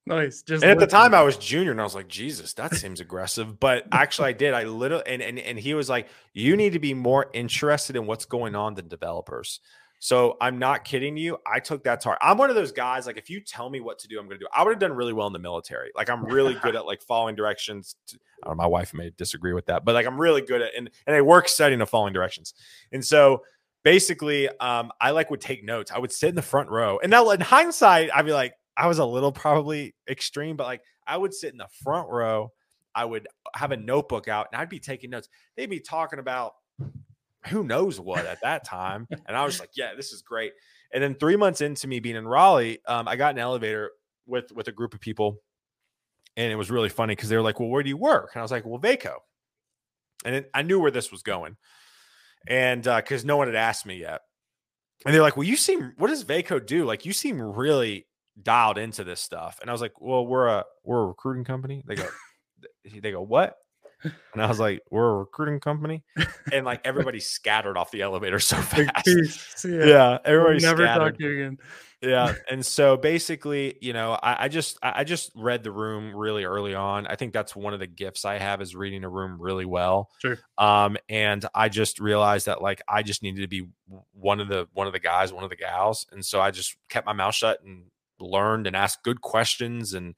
[0.08, 0.42] nice.
[0.42, 3.00] Just And at the time, I was junior, and I was like, Jesus, that seems
[3.00, 3.60] aggressive.
[3.60, 4.56] But actually, I did.
[4.56, 8.08] I literally, and, and and he was like, you need to be more interested in
[8.08, 9.60] what's going on than developers.
[10.00, 11.38] So I'm not kidding you.
[11.46, 12.20] I took that to heart.
[12.22, 13.06] I'm one of those guys.
[13.06, 14.48] Like, if you tell me what to do, I'm going to do.
[14.56, 15.92] I would have done really well in the military.
[15.94, 17.96] Like, I'm really good at like following directions.
[18.08, 20.90] To, know, my wife may disagree with that, but like, I'm really good at and
[21.06, 22.54] and a work setting of following directions.
[22.94, 23.44] And so
[23.84, 25.92] basically, um, I like would take notes.
[25.92, 28.88] I would sit in the front row, and now in hindsight, I'd be like, I
[28.88, 32.54] was a little probably extreme, but like I would sit in the front row.
[32.96, 35.30] I would have a notebook out and I'd be taking notes.
[35.56, 36.54] They'd be talking about
[37.48, 39.08] who knows what at that time.
[39.28, 40.54] And I was like, yeah, this is great.
[40.92, 43.92] And then three months into me being in Raleigh, um, I got an elevator
[44.26, 45.42] with with a group of people,
[46.36, 48.40] and it was really funny because they were like, "Well, where do you work?" And
[48.40, 49.18] I was like, "Well, Vaco,"
[50.26, 51.58] and it, I knew where this was going,
[52.48, 54.22] and because uh, no one had asked me yet,
[55.06, 56.86] and they're like, "Well, you seem what does Vaco do?
[56.86, 58.08] Like, you seem really
[58.42, 61.84] dialed into this stuff." And I was like, "Well, we're a we're a recruiting company."
[61.86, 62.08] They go,
[63.02, 63.58] they go, "What?"
[64.04, 66.04] And I was like, we're a recruiting company.
[66.52, 69.66] And like everybody scattered off the elevator so fast.
[69.66, 69.86] yeah.
[69.86, 70.18] yeah.
[70.26, 71.12] Everybody never scattered.
[71.12, 71.58] talk to you again.
[72.02, 72.34] yeah.
[72.50, 76.74] And so basically, you know, I, I, just I just read the room really early
[76.74, 77.08] on.
[77.08, 80.10] I think that's one of the gifts I have is reading a room really well.
[80.20, 80.38] Sure.
[80.58, 83.68] Um, and I just realized that like I just needed to be
[84.14, 86.08] one of the one of the guys, one of the gals.
[86.12, 87.86] And so I just kept my mouth shut and
[88.20, 90.16] learned and asked good questions and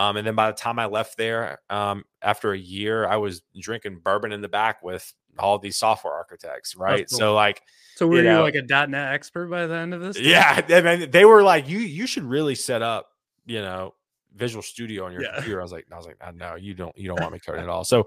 [0.00, 3.42] um, and then by the time I left there, um, after a year, I was
[3.60, 7.06] drinking bourbon in the back with all these software architects, right?
[7.10, 7.18] Cool.
[7.18, 7.60] So like,
[7.96, 10.18] so were you, know, you, like a .NET expert by the end of this?
[10.18, 13.10] Yeah, I mean, they were like, you you should really set up,
[13.44, 13.92] you know,
[14.34, 15.34] Visual Studio on your yeah.
[15.34, 15.60] computer.
[15.60, 17.68] I was like, I was like, no, you don't, you don't want me coding at
[17.68, 17.84] all.
[17.90, 18.06] So,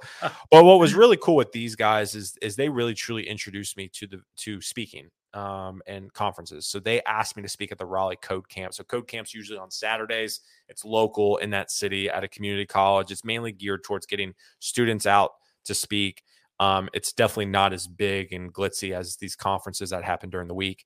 [0.50, 3.88] but what was really cool with these guys is is they really truly introduced me
[3.90, 6.68] to the to speaking um, and conferences.
[6.68, 8.74] So they asked me to speak at the Raleigh Code Camp.
[8.74, 10.42] So Code Camp's usually on Saturdays.
[10.70, 13.12] It's local in that city at a community college.
[13.12, 15.32] It's mainly geared towards getting students out
[15.66, 16.24] to speak.
[16.60, 20.54] Um, it's definitely not as big and glitzy as these conferences that happen during the
[20.54, 20.86] week.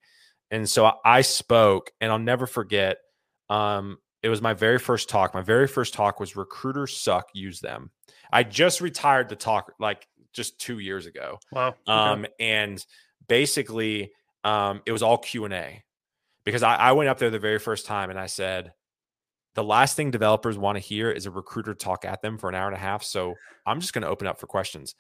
[0.50, 2.98] And so I spoke, and I'll never forget.
[3.50, 5.34] Um, it was my very first talk.
[5.34, 7.92] My very first talk was "Recruiters Suck, Use Them."
[8.32, 11.40] I just retired the talk like just two years ago.
[11.52, 11.70] Wow.
[11.70, 11.76] Okay.
[11.88, 12.84] Um, and
[13.28, 14.12] basically,
[14.48, 15.84] um, it was all Q and A
[16.46, 18.72] because I, I went up there the very first time and I said,
[19.56, 22.56] the last thing developers want to hear is a recruiter talk at them for an
[22.56, 23.04] hour and a half.
[23.04, 24.96] So I'm just going to open up for questions.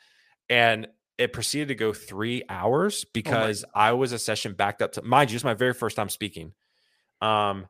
[0.49, 4.81] And it proceeded to go three hours oh because oh I was a session backed
[4.81, 6.51] up to mind you, just my very first time speaking.
[7.21, 7.67] Um,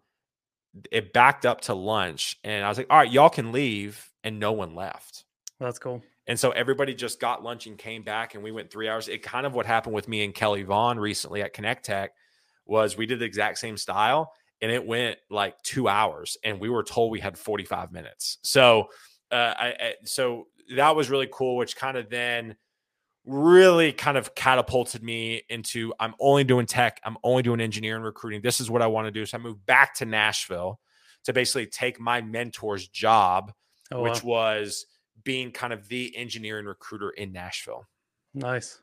[0.92, 4.40] it backed up to lunch, and I was like, "All right, y'all can leave," and
[4.40, 5.24] no one left.
[5.60, 6.04] That's cool.
[6.28, 9.08] And so everybody just got lunch and came back, and we went three hours.
[9.08, 12.12] It kind of what happened with me and Kelly Vaughn recently at Connect Tech
[12.66, 16.70] was we did the exact same style, and it went like two hours, and we
[16.70, 18.40] were told we had 45 minutes.
[18.44, 18.90] So,
[19.32, 22.58] uh, I, I so that was really cool, which kind of then
[23.26, 28.42] really kind of catapulted me into I'm only doing tech, I'm only doing engineering recruiting.
[28.42, 29.26] This is what I want to do.
[29.26, 30.80] So I moved back to Nashville
[31.26, 33.52] to basically take my mentor's job,
[33.92, 34.56] oh, which wow.
[34.56, 34.86] was
[35.24, 37.88] being kind of the engineering recruiter in Nashville.
[38.34, 38.80] Nice.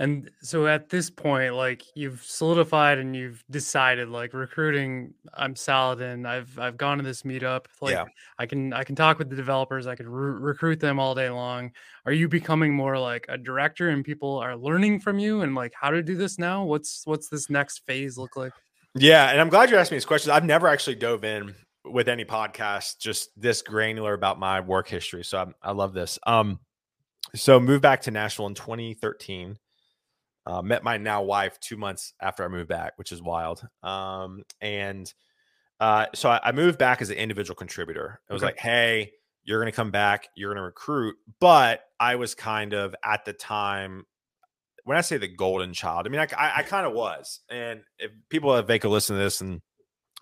[0.00, 6.00] And so at this point, like you've solidified and you've decided, like recruiting, I'm solid
[6.00, 6.26] in.
[6.26, 7.66] I've I've gone to this meetup.
[7.80, 8.04] Like yeah.
[8.36, 9.86] I can I can talk with the developers.
[9.86, 11.70] I could re- recruit them all day long.
[12.06, 15.72] Are you becoming more like a director, and people are learning from you and like
[15.80, 16.64] how to do this now?
[16.64, 18.52] What's what's this next phase look like?
[18.96, 20.32] Yeah, and I'm glad you asked me this question.
[20.32, 25.24] I've never actually dove in with any podcast just this granular about my work history.
[25.24, 26.18] So I'm, I love this.
[26.26, 26.60] Um,
[27.34, 29.58] so moved back to Nashville in 2013.
[30.46, 33.66] Uh, met my now wife two months after I moved back, which is wild.
[33.82, 35.12] Um, and
[35.80, 38.20] uh, so I, I, moved back as an individual contributor.
[38.28, 38.48] It was okay.
[38.48, 41.16] like, hey, you're going to come back, you're going to recruit.
[41.40, 44.04] But I was kind of at the time,
[44.84, 47.40] when I say the golden child, I mean, I, I, I kind of was.
[47.48, 49.62] And if people at Vaco listen to this and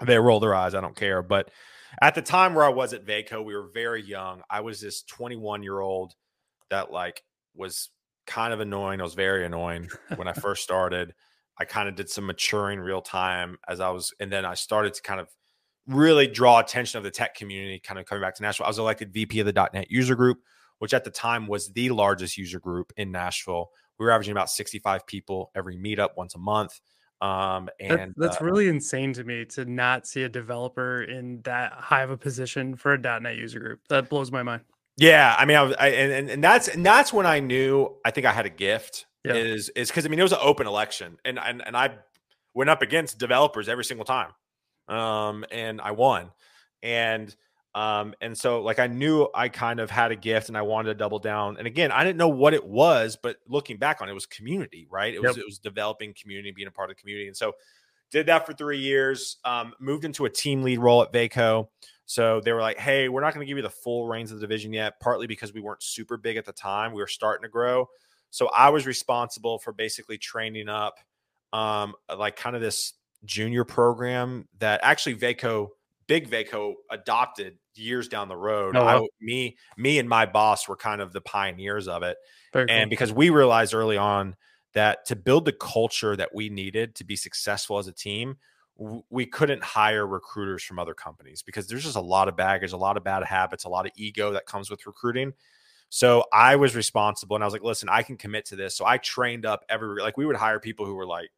[0.07, 0.75] they roll their eyes.
[0.75, 1.23] I don't care.
[1.23, 1.51] But
[2.01, 4.43] at the time where I was at Vaco, we were very young.
[4.51, 6.15] I was this 21 year old
[6.71, 7.23] that like
[7.55, 7.91] was
[8.27, 9.01] kind of annoying.
[9.01, 11.15] I was very annoying when I first started.
[11.59, 14.95] I kind of did some maturing real time as I was, and then I started
[14.95, 15.29] to kind of
[15.87, 18.67] really draw attention of the tech community, kind of coming back to Nashville.
[18.67, 20.39] I was elected VP of the .NET user group,
[20.79, 23.71] which at the time was the largest user group in Nashville.
[23.99, 26.81] We were averaging about 65 people every meetup once a month.
[27.23, 31.41] Um, and that, that's uh, really insane to me to not see a developer in
[31.43, 33.81] that high of a position for a .NET user group.
[33.89, 34.63] That blows my mind.
[34.97, 38.11] Yeah, I mean, I was, I, and and that's and that's when I knew I
[38.11, 39.07] think I had a gift.
[39.25, 39.35] Yeah.
[39.35, 41.95] Is is because I mean it was an open election, and and and I
[42.55, 44.33] went up against developers every single time,
[44.89, 46.33] um, and I won,
[46.83, 47.35] and
[47.75, 50.89] um, and so like I knew I kind of had a gift and I wanted
[50.89, 51.57] to double down.
[51.57, 54.27] And again, I didn't know what it was, but looking back on it, it was
[54.27, 55.15] community, right?
[55.15, 57.29] It was it was developing community, being a part of the community.
[57.29, 57.55] And so
[58.11, 61.69] did that for three years, um, moved into a team lead role at Vaco.
[62.05, 64.39] So they were like, hey, we're not going to give you the full reins of
[64.39, 66.93] the division yet, partly because we weren't super big at the time.
[66.93, 67.89] We were starting to grow.
[68.29, 70.99] So I was responsible for basically training up
[71.55, 72.93] um, like kind of this
[73.25, 75.69] junior program that actually Vaco
[76.07, 78.77] Big Vaco adopted years down the road.
[78.77, 78.87] Oh.
[78.87, 82.17] I, me, me, and my boss were kind of the pioneers of it,
[82.55, 82.89] and cool.
[82.89, 84.37] because we realized early on
[84.75, 88.37] that to build the culture that we needed to be successful as a team,
[89.11, 92.77] we couldn't hire recruiters from other companies because there's just a lot of baggage, a
[92.77, 95.33] lot of bad habits, a lot of ego that comes with recruiting.
[95.91, 98.75] So I was responsible and I was like, listen, I can commit to this.
[98.75, 101.29] So I trained up every like we would hire people who were like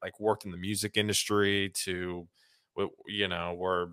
[0.00, 2.28] like worked in the music industry to
[3.06, 3.92] you know, were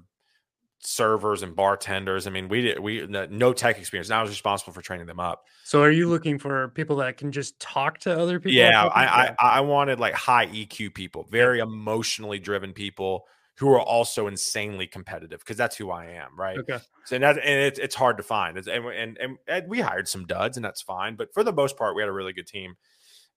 [0.79, 2.25] servers and bartenders.
[2.25, 4.09] I mean, we did we no tech experience.
[4.09, 5.45] And I was responsible for training them up.
[5.63, 8.53] so are you looking for people that can just talk to other people?
[8.53, 9.27] Yeah, I.
[9.27, 13.25] I I wanted like high EQ people, very emotionally driven people
[13.59, 16.57] who are also insanely competitive because that's who I am, right?
[16.59, 16.79] okay.
[17.05, 18.57] So and that and it's it's hard to find.
[18.57, 21.15] It's, and, and and and we hired some duds, and that's fine.
[21.15, 22.75] But for the most part, we had a really good team,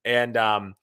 [0.05, 0.75] and um,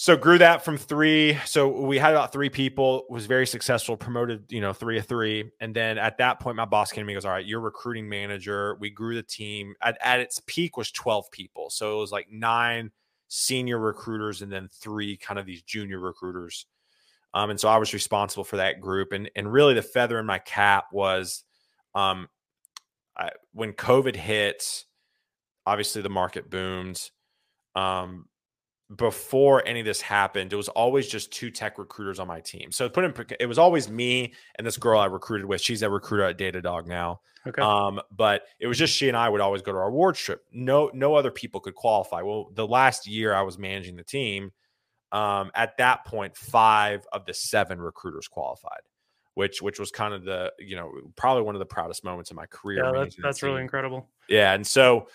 [0.00, 1.38] so grew that from three.
[1.44, 3.04] So we had about three people.
[3.10, 3.98] Was very successful.
[3.98, 7.06] Promoted, you know, three of three, and then at that point, my boss came to
[7.06, 9.74] me and goes, "All right, you're recruiting manager." We grew the team.
[9.82, 12.92] At at its peak was twelve people, so it was like nine
[13.28, 16.64] senior recruiters and then three kind of these junior recruiters.
[17.34, 19.12] Um, and so I was responsible for that group.
[19.12, 21.44] And and really the feather in my cap was
[21.94, 22.26] um,
[23.18, 24.86] I, when COVID hit,
[25.66, 27.10] obviously the market boomed.
[27.76, 28.29] Um,
[28.96, 32.72] before any of this happened, it was always just two tech recruiters on my team.
[32.72, 35.60] So put in, it was always me and this girl I recruited with.
[35.60, 37.20] She's a recruiter at Datadog now.
[37.46, 37.62] Okay.
[37.62, 40.44] Um, but it was just she and I would always go to our award trip.
[40.52, 42.22] No, no other people could qualify.
[42.22, 44.50] Well, the last year I was managing the team,
[45.12, 48.82] um, at that point, five of the seven recruiters qualified,
[49.34, 52.36] which which was kind of the you know probably one of the proudest moments in
[52.36, 52.84] my career.
[52.84, 54.08] yeah, that's that's really incredible.
[54.28, 55.08] Yeah, and so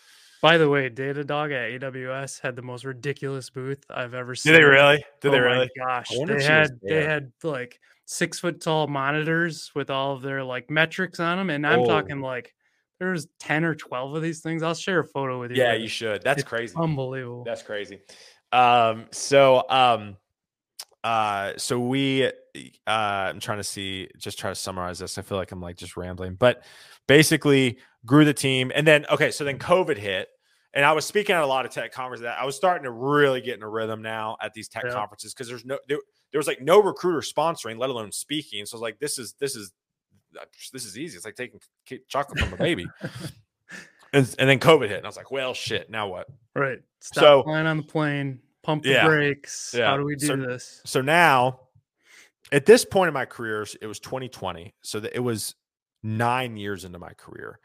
[0.46, 4.54] By the way, Datadog at AWS had the most ridiculous booth I've ever seen.
[4.54, 5.04] did they really?
[5.20, 5.70] Did oh they my really?
[5.76, 10.14] Gosh, they if she was had they had like six foot tall monitors with all
[10.14, 11.86] of their like metrics on them, and I'm Oh.
[11.88, 12.54] talking like
[13.00, 14.62] there's ten or twelve of these things.
[14.62, 15.58] I'll share a photo with you.
[15.58, 15.80] Yeah, later.
[15.80, 16.22] you should.
[16.22, 16.76] That's It's crazy.
[16.78, 17.44] unbelievable.
[17.44, 18.02] That's crazy.
[18.52, 20.16] Um, so um
[21.04, 22.30] uh so we uh
[22.88, 25.18] I'm trying to see just try to summarize this.
[25.18, 26.64] I feel like I'm like just rambling, but
[27.08, 30.28] basically grew the team and then okay, so then COVID hit.
[30.76, 32.24] And I was speaking at a lot of tech conferences.
[32.24, 34.92] That I was starting to really get in a rhythm now at these tech Yeah.
[34.94, 36.00] conferences because there's no there,
[36.32, 38.66] there was like no recruiter sponsoring, let alone speaking.
[38.66, 39.72] So I was like, this is this is
[40.40, 41.16] uh, this is easy.
[41.16, 41.60] It's like taking
[42.10, 42.86] chocolate from a baby.
[44.14, 45.90] and, and then COVID hit, and I was like, well, shit.
[45.90, 46.28] Now what?
[46.56, 46.80] right.
[47.00, 48.40] Stop So- flying on the plane.
[48.64, 49.76] Pump the Yeah, brakes.
[49.78, 49.86] yeah.
[49.86, 50.82] How do we do So- this?
[50.86, 51.60] so now
[52.52, 55.54] at this point in my career it was 2020 so that it was
[56.04, 57.60] nine years into my career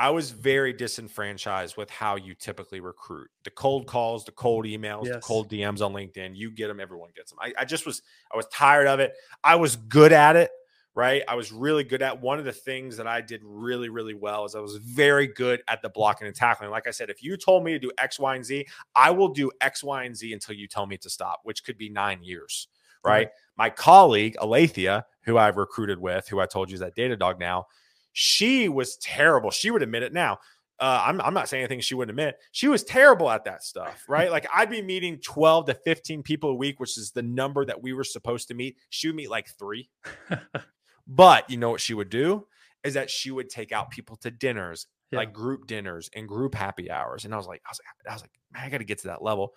[0.00, 3.28] i was very disenfranchised with how you typically recruit.
[3.44, 7.10] The cold calls the cold emails the cold dms on linkedin you get them everyone
[7.14, 8.00] gets them I, I just was
[8.32, 9.12] i was tired of it.
[9.44, 10.50] I was good at it
[10.92, 11.22] right?
[11.28, 14.44] I was really good at one of the things that i did really really well
[14.44, 16.70] is i was very good at the blocking and tackling.
[16.70, 19.28] Like i said if you told me to do x y and z i will
[19.28, 22.22] do x y and z until you tell me to stop which could be nine
[22.22, 22.68] years
[23.04, 23.28] right?
[23.56, 27.66] My colleague, Alethea, who I've recruited with, who I told you is at Datadog now,
[28.12, 29.50] she was terrible.
[29.50, 30.38] She would admit it now.
[30.78, 32.38] Uh, I'm, I'm not saying anything she wouldn't admit.
[32.52, 34.30] She was terrible at that stuff, right?
[34.32, 37.82] like I'd be meeting 12 to 15 people a week, which is the number that
[37.82, 38.76] we were supposed to meet.
[38.88, 39.90] She would meet like three.
[41.06, 42.46] but you know what she would do
[42.82, 45.18] is that she would take out people to dinners, Yeah.
[45.18, 47.26] like group dinners and group happy hours.
[47.26, 48.98] And I was like, I was like, I was like, man, I got to get
[49.00, 49.52] to that level.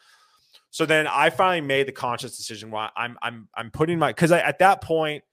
[0.72, 4.32] So then I finally made the conscious decision why I'm I'm I'm putting my because
[4.32, 5.24] at that point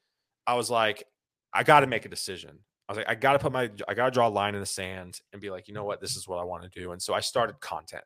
[0.47, 1.05] I was like
[1.53, 2.61] I got to make a decision.
[2.91, 4.61] I was like I got to put my I got to draw a line in
[4.61, 6.91] the sand and be like you know what this is what I want to do.
[6.91, 8.03] And so I started content.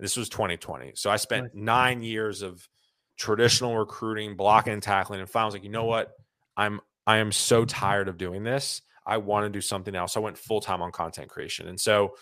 [0.00, 0.94] This was 2020.
[0.96, 2.68] So I spent nine years of
[3.16, 6.10] traditional recruiting, blocking and tackling, and finally I was like you know what
[6.56, 8.82] I'm I am so tired of doing this.
[9.06, 10.16] I want to do something else.
[10.16, 12.16] I went full time on content creation, and so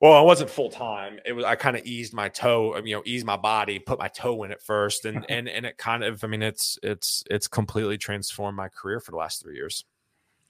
[0.00, 1.18] well, I wasn't full time.
[1.24, 4.08] It was I kind of eased my toe, you know, eased my body, put my
[4.08, 7.48] toe in it first, and and and it kind of, I mean, it's it's it's
[7.48, 9.84] completely transformed my career for the last three years.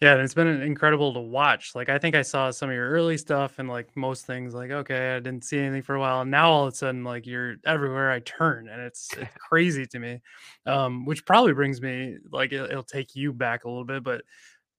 [0.00, 1.74] Yeah, and it's been incredible to watch.
[1.74, 4.70] Like I think I saw some of your early stuff and like most things like
[4.70, 6.20] okay, I didn't see anything for a while.
[6.20, 9.86] And now all of a sudden like you're everywhere I turn and it's it's crazy
[9.86, 10.20] to me.
[10.66, 14.22] Um which probably brings me like it, it'll take you back a little bit, but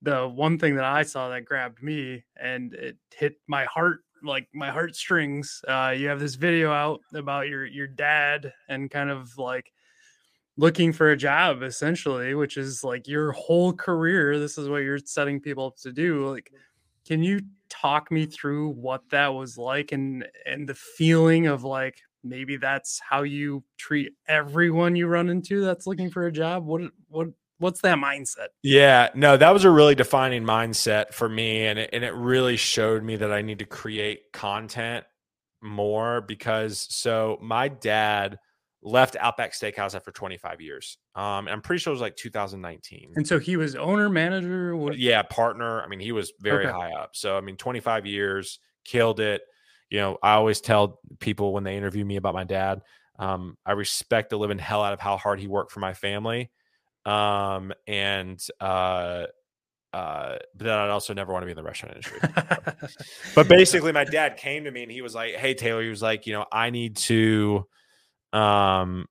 [0.04, 4.48] the one thing that I saw that grabbed me and it hit my heart like
[4.54, 5.62] my heartstrings.
[5.68, 9.72] Uh you have this video out about your your dad and kind of like
[10.58, 15.00] looking for a job essentially which is like your whole career this is what you're
[15.00, 16.58] setting people up to do like mm-hmm.
[17.06, 17.39] can you
[17.70, 23.00] talk me through what that was like and and the feeling of like maybe that's
[23.08, 27.28] how you treat everyone you run into that's looking for a job what what
[27.60, 28.48] what's that mindset?
[28.63, 32.58] Yeah, no, that was a really defining mindset for me, and it, and it really
[32.58, 35.06] showed me that I need to create content
[35.62, 38.39] more because so my dad
[38.82, 40.98] left Outback Steakhouse after 25 years.
[41.16, 43.13] Um, I'm pretty sure it was like 2019.
[43.16, 44.76] And so he was owner, manager.
[44.76, 44.98] What?
[44.98, 45.82] Yeah, partner.
[45.82, 46.74] I mean, he was very Okay.
[46.74, 47.12] high up.
[47.13, 49.42] So I mean, 25 years, killed it.
[49.90, 52.82] You know, I always tell people when they interview me about my dad,
[53.20, 56.52] um, I respect the living hell out of how hard he worked for my family.
[57.06, 59.26] Um, and uh,
[59.94, 62.20] uh, but then I'd also never want to be in the restaurant industry.
[63.36, 66.02] but basically my dad came to me and he was like hey taylor he was
[66.02, 67.66] like you know i need to
[68.34, 69.06] um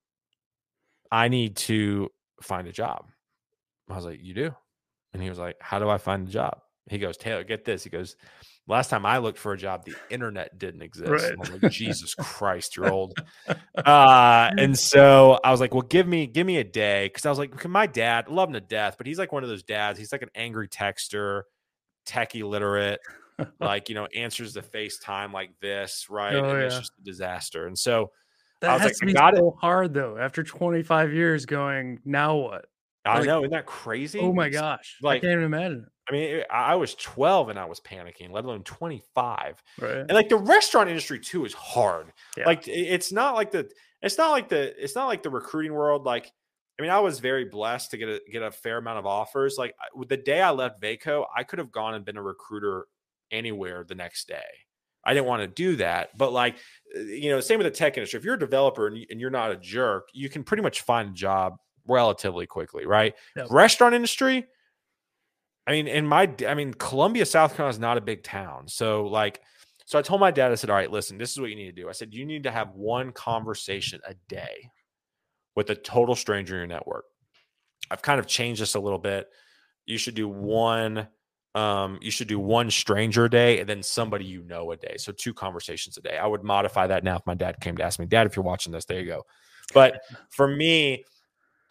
[1.10, 2.10] i need to
[2.42, 3.06] find a job.
[3.88, 4.54] I was like you do?
[5.12, 6.60] And he was like how do i find a job?
[6.88, 7.84] He goes taylor get this.
[7.84, 8.16] He goes
[8.68, 11.10] last time i looked for a job the internet didn't exist.
[11.10, 11.32] Right.
[11.32, 13.14] I'm like jesus christ you're old.
[13.76, 17.06] Uh and so i was like well give me give me a day.
[17.06, 19.42] Because i was like "Okay, my dad love him to death but he's like one
[19.42, 19.98] of those dads.
[19.98, 21.42] He's like an angry texter
[22.06, 23.00] techie literate
[23.60, 26.34] like you know answers the FaceTime like this, right?
[26.34, 27.66] Oh, and it's just a disaster.
[27.66, 28.10] And so
[28.60, 29.38] that was has like, to I be got it.
[29.38, 30.16] so hard though.
[30.18, 32.66] After 25 years, going now what?
[33.04, 34.18] I Like, know, isn't that crazy?
[34.18, 35.86] Oh my gosh, like- I can't even imagine.
[36.08, 39.60] I mean, I I was 12 and I was panicking, let alone 25.
[39.80, 39.90] Right?
[39.98, 42.12] And like the restaurant industry too is hard.
[42.36, 42.46] Yeah.
[42.46, 43.68] Like it's not like the
[44.02, 46.04] it's not like the it's not like the recruiting world.
[46.04, 46.30] Like
[46.78, 49.56] I mean, I was very blessed to get a get a fair amount of offers.
[49.58, 49.74] Like
[50.08, 52.86] the day I left Vaco, I could have gone and been a recruiter
[53.32, 54.44] anywhere the next day.
[55.06, 56.56] I didn't want to do that, but like
[56.94, 58.18] uh, you know, same with the tech industry.
[58.18, 61.12] If you're a developer and you're not a jerk, you can pretty much find a
[61.12, 63.14] job relatively quickly, right?
[63.36, 63.46] Yep.
[63.50, 64.46] Restaurant industry.
[65.66, 69.06] I mean, in my, I mean, Columbia, South Carolina is not a big town, so
[69.06, 69.40] like,
[69.84, 71.66] so I told my dad, I said, all right, listen, this is what you need
[71.66, 71.88] to do.
[71.88, 74.70] I said, you need to have one conversation a day
[75.54, 77.04] with a total stranger in your network.
[77.88, 79.28] I've kind of changed this a little bit.
[79.86, 81.06] You should do one
[81.56, 84.96] um, you should do one stranger a day and then somebody you know a day.
[84.98, 86.18] So two conversations a day.
[86.18, 88.44] I would modify that now if my dad came to ask me, Dad, if you're
[88.44, 89.22] watching this, there you go.
[89.72, 91.06] But for me,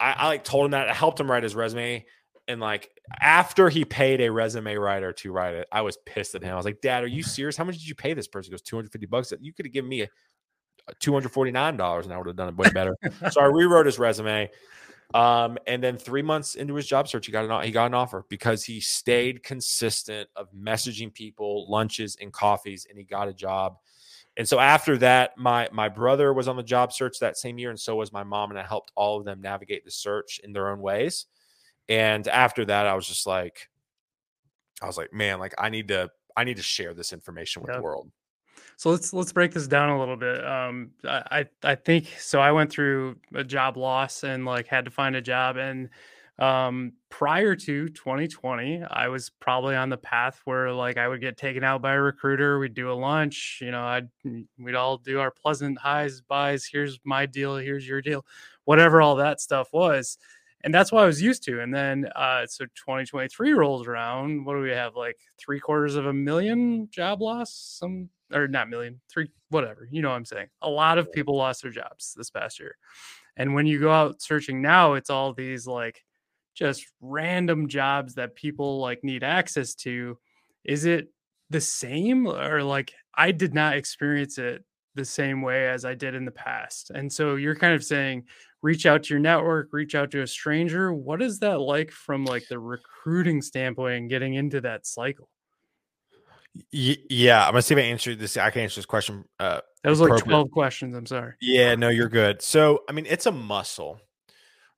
[0.00, 2.04] I, I like told him that I helped him write his resume.
[2.48, 6.42] And like after he paid a resume writer to write it, I was pissed at
[6.42, 6.52] him.
[6.52, 7.56] I was like, Dad, are you serious?
[7.56, 8.50] How much did you pay this person?
[8.50, 9.32] He goes, 250 bucks.
[9.40, 10.08] You could have given me a,
[10.88, 12.96] a $249 and I would have done it way better.
[13.30, 14.50] so I rewrote his resume.
[15.14, 17.94] Um, and then three months into his job search, he got an he got an
[17.94, 23.32] offer because he stayed consistent of messaging people, lunches and coffees, and he got a
[23.32, 23.78] job.
[24.36, 27.70] And so after that, my my brother was on the job search that same year,
[27.70, 30.52] and so was my mom, and I helped all of them navigate the search in
[30.52, 31.26] their own ways.
[31.88, 33.70] And after that, I was just like,
[34.82, 37.70] I was like, man, like I need to I need to share this information with
[37.70, 37.78] Yep.
[37.78, 38.10] the world.
[38.76, 40.44] So let's let's break this down a little bit.
[40.44, 42.40] Um, I I think so.
[42.40, 45.56] I went through a job loss and like had to find a job.
[45.56, 45.88] And
[46.38, 51.38] um, prior to 2020, I was probably on the path where like I would get
[51.38, 52.58] taken out by a recruiter.
[52.58, 53.60] We'd do a lunch.
[53.62, 54.08] You know, I'd
[54.58, 56.66] we'd all do our pleasant highs, buys.
[56.70, 57.56] Here's my deal.
[57.56, 58.26] Here's your deal.
[58.64, 60.18] Whatever all that stuff was.
[60.64, 61.60] And that's what I was used to.
[61.60, 64.44] And then, uh, so 2023 rolls around.
[64.44, 64.96] What do we have?
[64.96, 67.52] Like three quarters of a million job loss?
[67.52, 69.88] Some or not million, three, whatever.
[69.90, 70.48] You know what I'm saying?
[70.62, 72.76] A lot of people lost their jobs this past year.
[73.36, 76.02] And when you go out searching now, it's all these like
[76.54, 80.18] just random jobs that people like need access to.
[80.64, 81.08] Is it
[81.50, 86.14] the same or like I did not experience it the same way as I did
[86.14, 86.90] in the past?
[86.90, 88.24] And so you're kind of saying
[88.62, 90.92] reach out to your network, reach out to a stranger.
[90.92, 95.28] What is that like from like the recruiting standpoint and getting into that cycle?
[96.70, 98.36] Yeah, I'm gonna see if I answer this.
[98.36, 99.24] I can answer this question.
[99.38, 100.96] Uh, That was like 12 questions.
[100.96, 101.34] I'm sorry.
[101.40, 102.42] Yeah, no, you're good.
[102.42, 104.00] So, I mean, it's a muscle,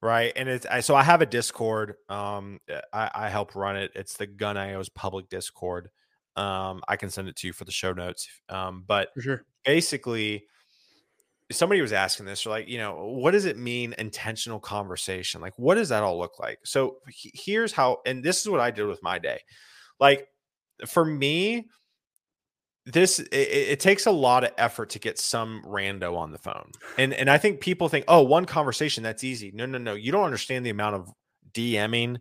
[0.00, 0.32] right?
[0.36, 1.94] And it's I, so I have a Discord.
[2.08, 2.60] Um,
[2.92, 3.92] I, I help run it.
[3.94, 5.90] It's the Gun IO's public Discord.
[6.36, 8.28] Um, I can send it to you for the show notes.
[8.48, 9.44] Um, but For sure.
[9.64, 10.46] basically,
[11.50, 15.40] somebody was asking this, or like, you know, what does it mean intentional conversation?
[15.40, 16.58] Like, what does that all look like?
[16.64, 19.40] So he- here's how, and this is what I did with my day.
[19.98, 20.28] Like,
[20.86, 21.66] for me,
[22.88, 26.70] this it, it takes a lot of effort to get some rando on the phone
[26.96, 29.52] and and i think people think oh one conversation that's easy.
[29.54, 31.12] No no no you don't understand the amount of
[31.52, 32.16] dming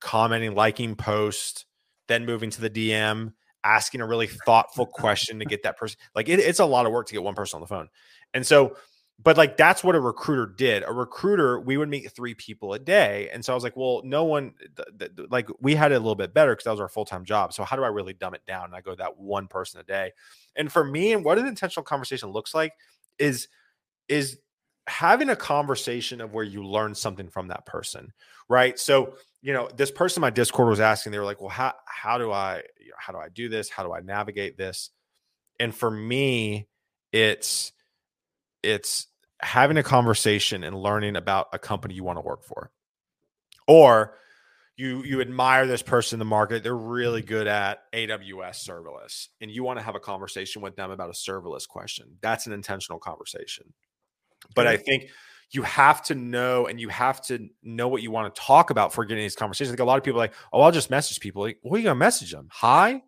[0.00, 1.66] commenting liking post
[2.08, 3.32] then moving to the dm
[3.62, 6.92] asking a really thoughtful question to get that person like it, it's a lot of
[6.92, 7.88] work to get one person on the phone
[8.32, 8.74] and so
[9.22, 12.78] but like that's what a recruiter did a recruiter we would meet three people a
[12.78, 15.96] day and so i was like well no one th- th- like we had it
[15.96, 18.12] a little bit better because that was our full-time job so how do i really
[18.12, 20.10] dumb it down and i go that one person a day
[20.56, 22.72] and for me and what an intentional conversation looks like
[23.18, 23.48] is
[24.08, 24.38] is
[24.88, 28.12] having a conversation of where you learn something from that person,
[28.48, 28.78] right?
[28.78, 32.18] So, you know, this person my Discord was asking, they were like, well, how, how
[32.18, 32.62] do I,
[32.96, 33.70] how do I do this?
[33.70, 34.90] How do I navigate this?
[35.60, 36.68] And for me,
[37.12, 37.72] it's,
[38.62, 39.06] it's
[39.40, 42.70] having a conversation and learning about a company you want to work for.
[43.66, 44.14] Or
[44.76, 49.50] you you admire this person in the market, they're really good at AWS serverless, and
[49.50, 52.16] you want to have a conversation with them about a serverless question.
[52.20, 53.72] That's an intentional conversation.
[54.54, 55.08] But I think
[55.52, 58.92] you have to know and you have to know what you want to talk about
[58.92, 59.72] for getting these conversations.
[59.72, 61.42] Like a lot of people like, oh, I'll just message people.
[61.42, 62.48] Like, what are you gonna message them?
[62.50, 63.02] Hi.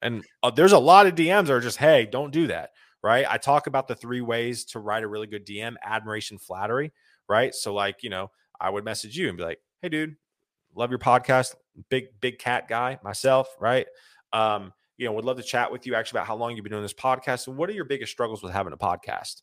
[0.00, 2.70] And uh, there's a lot of DMs that are just, hey, don't do that.
[3.02, 3.26] Right.
[3.28, 6.92] I talk about the three ways to write a really good DM admiration, flattery.
[7.28, 7.54] Right.
[7.54, 8.30] So, like, you know,
[8.60, 10.16] I would message you and be like, hey, dude,
[10.74, 11.54] love your podcast.
[11.88, 13.48] Big, big cat guy myself.
[13.58, 13.86] Right.
[14.32, 16.70] Um, you know, would love to chat with you actually about how long you've been
[16.70, 19.42] doing this podcast and what are your biggest struggles with having a podcast?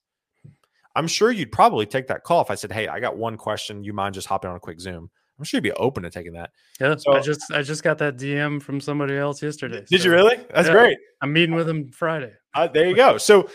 [0.96, 3.84] I'm sure you'd probably take that call if I said, "Hey, I got one question.
[3.84, 6.34] You mind just hopping on a quick Zoom?" I'm sure you'd be open to taking
[6.34, 6.52] that.
[6.82, 9.86] Yeah, so, I just I just got that DM from somebody else yesterday.
[9.90, 10.36] Did so, you really?
[10.54, 10.98] That's yeah, great.
[11.22, 12.34] I'm meeting with him Friday.
[12.54, 13.18] Uh, there you go.
[13.18, 13.50] So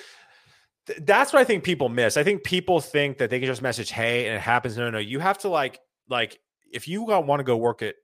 [0.87, 2.17] th- that's what I think people miss.
[2.17, 4.79] I think people think that they can just message "Hey" and it happens.
[4.79, 5.79] No, no, you have to like
[6.09, 6.39] like
[6.73, 7.97] if you want to go work at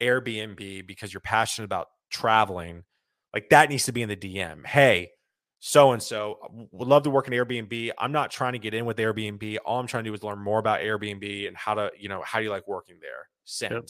[0.00, 2.84] Airbnb because you're passionate about traveling,
[3.34, 4.66] like that needs to be in the DM.
[4.66, 5.10] Hey,
[5.58, 7.90] so and so uh, would love to work in Airbnb.
[7.98, 9.58] I'm not trying to get in with Airbnb.
[9.64, 12.22] All I'm trying to do is learn more about Airbnb and how to, you know,
[12.22, 13.28] how do you like working there?
[13.44, 13.72] Send.
[13.72, 13.84] Yep.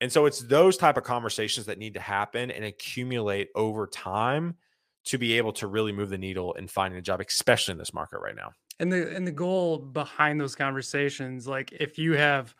[0.00, 4.56] And so it's those type of conversations that need to happen and accumulate over time
[5.04, 7.94] to be able to really move the needle in finding a job, especially in this
[7.94, 8.50] market right now.
[8.80, 12.54] And the and the goal behind those conversations, like if you have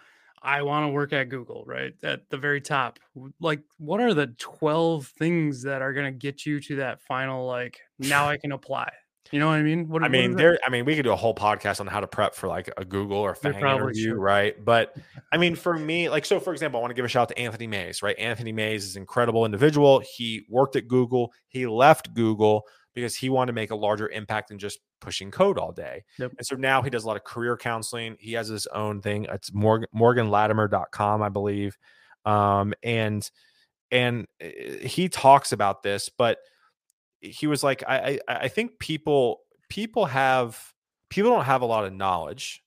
[0.44, 1.94] I want to work at Google, right?
[2.02, 2.98] At the very top.
[3.40, 7.46] Like, what are the 12 things that are going to get you to that final,
[7.46, 8.90] like, now I can apply?
[9.32, 9.88] You know what I mean?
[9.88, 10.58] What, I mean, there.
[10.64, 12.84] I mean, we could do a whole podcast on how to prep for like a
[12.84, 14.16] Google or FANG interview, should.
[14.16, 14.62] right?
[14.62, 14.96] But
[15.32, 17.28] I mean, for me, like, so for example, I want to give a shout out
[17.30, 18.16] to Anthony Mays, right?
[18.18, 20.02] Anthony Mays is an incredible individual.
[20.14, 21.32] He worked at Google.
[21.48, 22.64] He left Google
[22.94, 26.02] because he wanted to make a larger impact than just pushing code all day.
[26.18, 26.32] Yep.
[26.38, 28.16] And so now he does a lot of career counseling.
[28.18, 29.26] He has his own thing.
[29.30, 31.78] It's Morgan, morganlatimer.com, I believe.
[32.24, 33.30] Um, and,
[33.92, 36.38] and eh, he talks about this, but
[37.20, 40.72] he was like, I, I, I think people, people have,
[41.10, 42.63] people don't have a lot of knowledge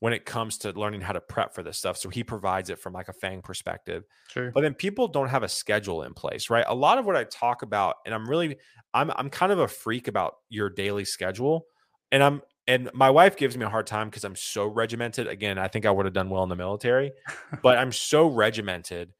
[0.00, 1.96] when it comes to learning how to prep for this stuff.
[1.96, 4.04] So he provides it from like a FANG perspective.
[4.28, 4.50] Sure.
[4.50, 6.64] But then people don't have a schedule in place, right?
[6.66, 8.56] A lot of what I talk about, and I'm really,
[8.94, 11.66] I'm, I'm kind of a freak about your daily schedule.
[12.10, 15.26] And I'm, and my wife gives me a hard time because I'm so regimented.
[15.26, 17.12] Again, I think I would have done well in the military,
[17.62, 19.12] but I'm so regimented.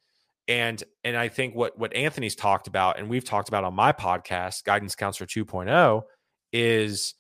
[0.49, 3.93] And and I think what what Anthony's talked about, and we've talked about on my
[3.93, 6.03] podcast, Guidance Counselor 2.0,
[6.53, 7.15] is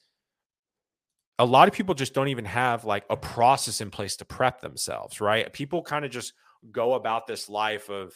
[1.40, 4.60] a lot of people just don't even have like a process in place to prep
[4.60, 5.50] themselves, right?
[5.54, 6.34] People kind of just
[6.70, 8.12] go about this life of,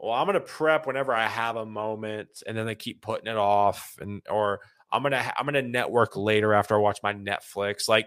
[0.00, 3.28] well, I'm going to prep whenever I have a moment, and then they keep putting
[3.28, 4.60] it off, and or
[4.90, 8.06] I'm gonna I'm gonna network later after I watch my Netflix, like.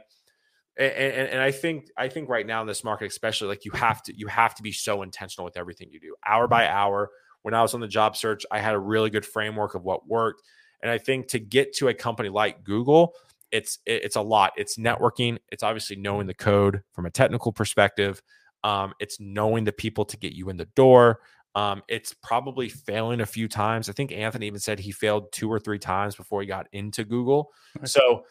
[0.78, 3.72] And, and, and I think I think right now in this market, especially, like you
[3.72, 7.10] have to you have to be so intentional with everything you do, hour by hour.
[7.42, 10.08] When I was on the job search, I had a really good framework of what
[10.08, 10.42] worked,
[10.82, 13.14] and I think to get to a company like Google,
[13.52, 14.52] it's it's a lot.
[14.58, 15.38] It's networking.
[15.52, 18.22] It's obviously knowing the code from a technical perspective.
[18.64, 21.22] Um, it's knowing the people to get you in the door.
[21.56, 23.90] Um, it's probably failing a few times.
[23.90, 27.04] I think Anthony even said he failed two or three times before he got into
[27.04, 27.52] Google.
[27.86, 28.24] So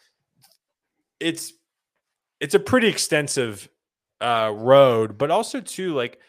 [1.19, 1.53] it's
[2.39, 3.67] it's a pretty extensive
[4.21, 6.19] uh, road, but also too like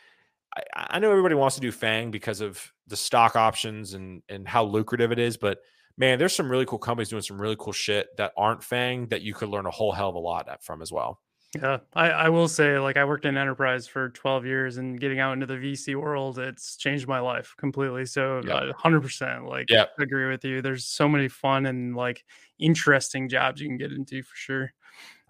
[0.56, 4.46] I, I know everybody wants to do Fang because of the stock options and and
[4.48, 5.58] how lucrative it is, but
[6.00, 9.20] man, there's some really cool companies doing some really cool shit that aren't Fang that
[9.20, 11.20] you could learn a whole hell of a lot from as well.
[11.54, 15.18] Yeah, I, I will say, like, I worked in enterprise for 12 years and getting
[15.18, 18.06] out into the VC world, it's changed my life completely.
[18.06, 18.62] So, yep.
[18.62, 20.62] uh, 100%, like, I agree with you.
[20.62, 22.24] There's so many fun and like
[22.58, 24.72] interesting jobs you can get into for sure.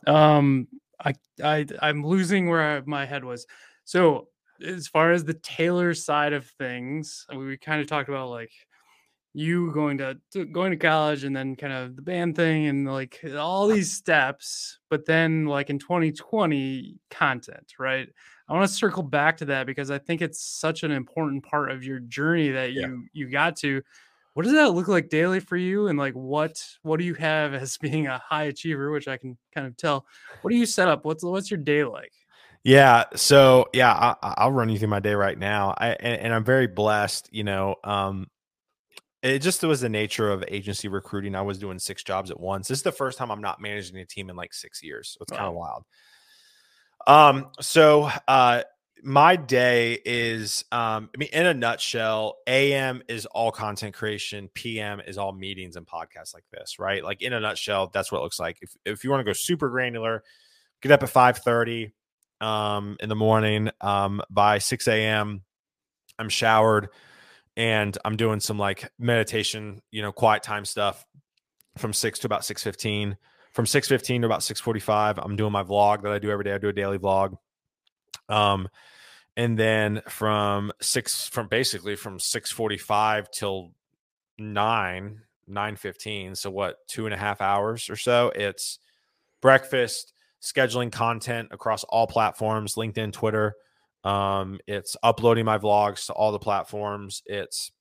[0.06, 0.68] Um,
[1.02, 3.46] I, I, I'm losing where I, my head was.
[3.84, 4.28] So,
[4.64, 8.52] as far as the Taylor side of things, we kind of talked about like
[9.32, 12.86] you going to, to, going to college and then kind of the band thing and
[12.86, 18.08] like all these steps but then like in 2020 content right
[18.48, 21.70] i want to circle back to that because i think it's such an important part
[21.70, 22.96] of your journey that you yeah.
[23.12, 23.80] you got to
[24.34, 27.54] what does that look like daily for you and like what what do you have
[27.54, 30.04] as being a high achiever which i can kind of tell
[30.42, 32.12] what do you set up what's what's your day like
[32.62, 33.04] yeah.
[33.16, 35.74] So yeah, I, will run you through my day right now.
[35.78, 37.30] I and, and, I'm very blessed.
[37.32, 38.26] You know, um,
[39.22, 41.34] it just was the nature of agency recruiting.
[41.34, 42.68] I was doing six jobs at once.
[42.68, 45.10] This is the first time I'm not managing a team in like six years.
[45.10, 45.38] So it's wow.
[45.38, 45.84] kind of wild.
[47.06, 48.62] Um, so uh
[49.02, 55.00] my day is um i mean in a nutshell am is all content creation pm
[55.00, 58.22] is all meetings and podcasts like this right like in a nutshell that's what it
[58.22, 60.22] looks like if, if you want to go super granular
[60.82, 61.92] get up at 5 30
[62.40, 65.42] um in the morning um by 6 a.m
[66.18, 66.88] i'm showered
[67.56, 71.04] and I'm doing some like meditation, you know, quiet time stuff
[71.76, 73.16] from 6 to about 6:15.
[73.52, 76.54] From 6:15 to about 6:45, I'm doing my vlog that I do every day.
[76.54, 77.36] I do a daily vlog.
[78.28, 78.68] Um
[79.36, 83.72] and then from 6 from basically from 6:45 till
[84.38, 88.78] 9 9:15, so what, two and a half hours or so, it's
[89.40, 93.56] breakfast, scheduling content across all platforms, LinkedIn, Twitter,
[94.04, 97.22] um, it's uploading my vlogs to all the platforms.
[97.26, 97.72] It's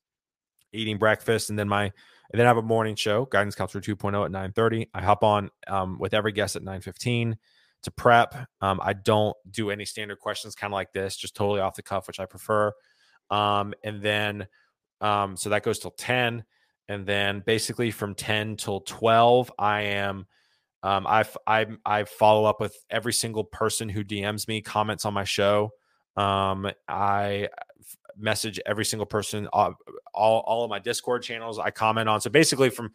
[0.73, 1.91] eating breakfast, and then my
[2.31, 4.87] and then I have a morning show, Guidance Counselor 2.0 at 9:30.
[4.93, 7.35] I hop on um, with every guest at 9:15
[7.83, 8.35] to prep.
[8.61, 11.81] Um, I don't do any standard questions, kind of like this, just totally off the
[11.81, 12.71] cuff, which I prefer.
[13.31, 14.47] Um, and then
[15.01, 16.43] um, so that goes till 10,
[16.87, 20.27] and then basically from 10 till 12, I am.
[20.81, 25.13] Um, I I I follow up with every single person who DMs me, comments on
[25.13, 25.71] my show.
[26.19, 27.47] Um, I
[28.17, 29.71] message every single person, uh,
[30.13, 32.19] all, all of my Discord channels I comment on.
[32.19, 32.91] So basically from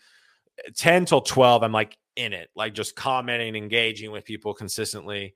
[0.76, 5.34] 10 till 12, I'm like in it, like just commenting, engaging with people consistently.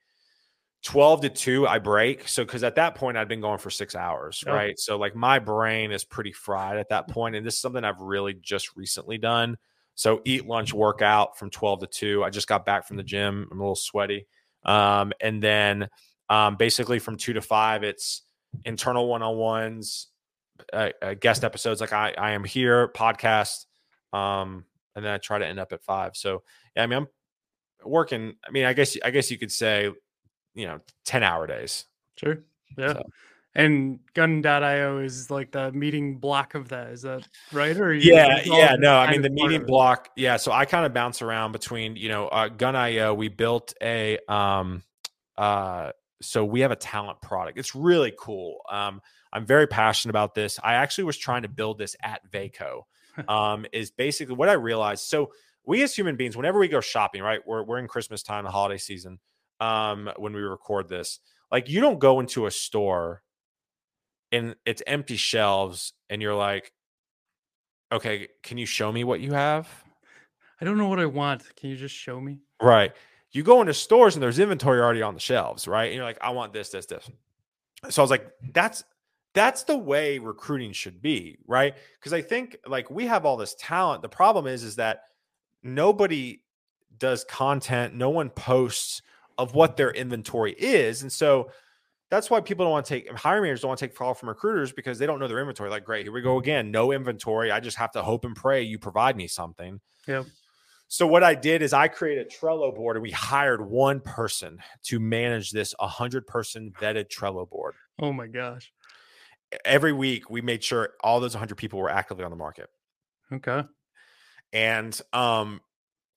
[0.84, 3.97] 12 to 2 i break so because at that point i'd been going for six
[3.97, 4.53] hours oh.
[4.53, 7.82] right so like my brain is pretty fried at that point and this is something
[7.82, 9.57] i've really just recently done
[9.97, 13.49] so eat lunch workout from 12 to 2 i just got back from the gym
[13.51, 14.28] i'm a little sweaty
[14.64, 15.89] um, and then
[16.29, 18.22] um, basically, from two to five, it's
[18.64, 20.09] internal one on ones,
[20.72, 23.66] uh, uh, guest episodes like I, I am here, podcast,
[24.12, 24.64] um,
[24.95, 26.16] and then I try to end up at five.
[26.16, 26.43] So
[26.74, 27.09] yeah, I mean, I'm
[27.85, 28.35] working.
[28.47, 29.91] I mean, I guess I guess you could say,
[30.55, 31.87] you know, ten hour days.
[32.16, 32.39] Sure.
[32.76, 32.95] Yeah.
[32.95, 33.03] So.
[33.55, 36.89] And gun.io is like the meeting block of that.
[36.89, 37.76] Is that right?
[37.76, 38.97] Or yeah, yeah, no.
[38.97, 40.11] I mean, the meeting block.
[40.14, 40.37] Yeah.
[40.37, 43.14] So I kind of bounce around between, you know, uh, gun.io.
[43.14, 44.85] We built a um,
[45.37, 45.91] uh,
[46.21, 47.59] so we have a talent product.
[47.59, 48.61] It's really cool.
[48.71, 49.01] Um,
[49.33, 50.59] I'm very passionate about this.
[50.62, 52.83] I actually was trying to build this at Vaco.
[53.27, 55.07] Um, is basically what I realized.
[55.07, 55.33] So
[55.66, 57.41] we as human beings, whenever we go shopping, right?
[57.45, 59.19] We're we're in Christmas time, the holiday season.
[59.59, 61.19] Um, when we record this,
[61.51, 63.25] like you don't go into a store
[64.31, 66.73] and it's empty shelves, and you're like,
[67.91, 69.69] okay, can you show me what you have?
[70.61, 71.43] I don't know what I want.
[71.57, 72.39] Can you just show me?
[72.62, 72.93] Right
[73.33, 75.87] you go into stores and there's inventory already on the shelves, right?
[75.87, 77.11] And you're like, I want this, this, this.
[77.91, 78.85] So I was like, that's
[79.35, 81.74] that's the way recruiting should be, right?
[81.99, 84.03] Because I think like we have all this talent.
[84.03, 85.03] The problem is, is that
[85.62, 86.41] nobody
[86.99, 89.03] does content, no one posts
[89.37, 91.03] of what their inventory is.
[91.03, 91.51] And so
[92.11, 94.31] that's why people don't want to take hiring managers don't want to take call from
[94.31, 95.70] recruiters because they don't know their inventory.
[95.70, 96.70] Like, great, here we go again.
[96.70, 97.53] No inventory.
[97.53, 99.81] I just have to hope and pray you provide me something.
[100.07, 100.24] Yeah.
[100.89, 104.59] So what I did is I created a Trello board and we hired one person
[104.84, 107.74] to manage this 100 person vetted Trello board.
[108.01, 108.72] Oh my gosh.
[109.66, 112.70] Every week we made sure all those 100 people were actively on the market.
[113.30, 113.64] Okay.
[114.55, 115.61] And um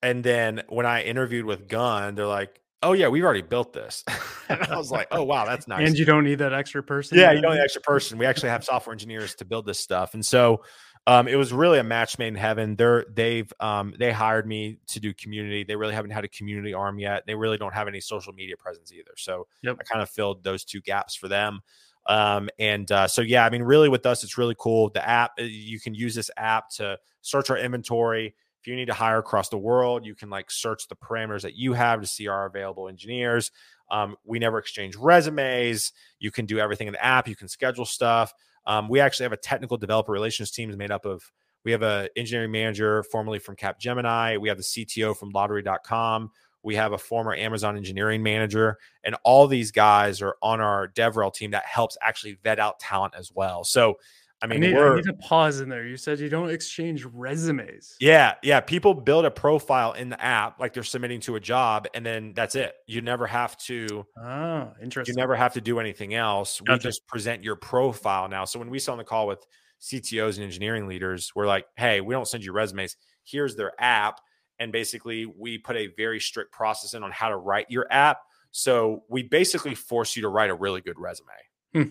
[0.01, 4.03] and then when I interviewed with Gun, they're like, "Oh yeah, we've already built this."
[4.49, 7.19] and I was like, "Oh wow, that's nice." And you don't need that extra person.
[7.19, 8.17] Yeah, you don't need extra person.
[8.17, 10.15] We actually have software engineers to build this stuff.
[10.15, 10.63] And so
[11.07, 12.75] um, it was really a match made in heaven.
[12.75, 15.63] They're they've um, they hired me to do community.
[15.63, 17.23] They really haven't had a community arm yet.
[17.25, 19.11] They really don't have any social media presence either.
[19.17, 19.77] So yep.
[19.79, 21.61] I kind of filled those two gaps for them.
[22.05, 24.89] Um, and uh, so yeah, I mean, really with us, it's really cool.
[24.89, 28.35] The app uh, you can use this app to search our inventory.
[28.59, 31.55] If you need to hire across the world, you can like search the parameters that
[31.55, 33.51] you have to see our available engineers.
[33.89, 35.93] Um, we never exchange resumes.
[36.19, 37.27] You can do everything in the app.
[37.27, 38.33] You can schedule stuff.
[38.65, 41.31] Um, we actually have a technical developer relations team made up of
[41.63, 44.39] we have an engineering manager formerly from Capgemini.
[44.39, 46.31] We have the CTO from lottery.com.
[46.63, 51.33] We have a former Amazon engineering manager, and all these guys are on our DevRel
[51.33, 53.63] team that helps actually vet out talent as well.
[53.63, 53.95] So
[54.43, 55.85] I mean, I need, I need, to pause in there.
[55.85, 57.95] You said you don't exchange resumes.
[57.99, 58.59] Yeah, yeah.
[58.59, 62.33] People build a profile in the app like they're submitting to a job, and then
[62.33, 62.73] that's it.
[62.87, 64.03] You never have to.
[64.17, 65.13] Oh, interesting.
[65.13, 66.59] You never have to do anything else.
[66.59, 66.73] Gotcha.
[66.73, 68.45] We just present your profile now.
[68.45, 69.45] So when we sit on the call with
[69.79, 72.97] CTOs and engineering leaders, we're like, "Hey, we don't send you resumes.
[73.23, 74.19] Here's their app."
[74.57, 78.21] And basically, we put a very strict process in on how to write your app.
[78.49, 81.29] So we basically force you to write a really good resume.
[81.73, 81.83] Hmm.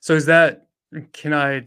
[0.00, 0.67] So is that
[1.12, 1.66] can I?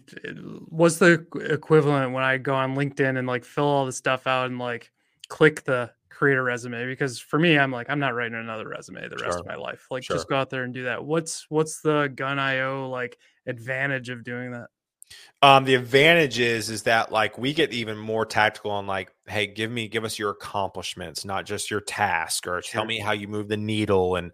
[0.69, 4.47] What's the equivalent when I go on LinkedIn and like fill all the stuff out
[4.47, 4.91] and like
[5.27, 6.87] click the create a resume?
[6.87, 9.39] Because for me, I'm like I'm not writing another resume the rest Sure.
[9.39, 9.87] of my life.
[9.91, 10.15] Like Sure.
[10.15, 11.03] just go out there and do that.
[11.03, 14.67] What's what's the gun IO like advantage of doing that?
[15.43, 19.45] Um, the advantage is is that like we get even more tactical on like, hey,
[19.45, 23.27] give me give us your accomplishments, not just your task, or tell me how you
[23.27, 24.31] move the needle and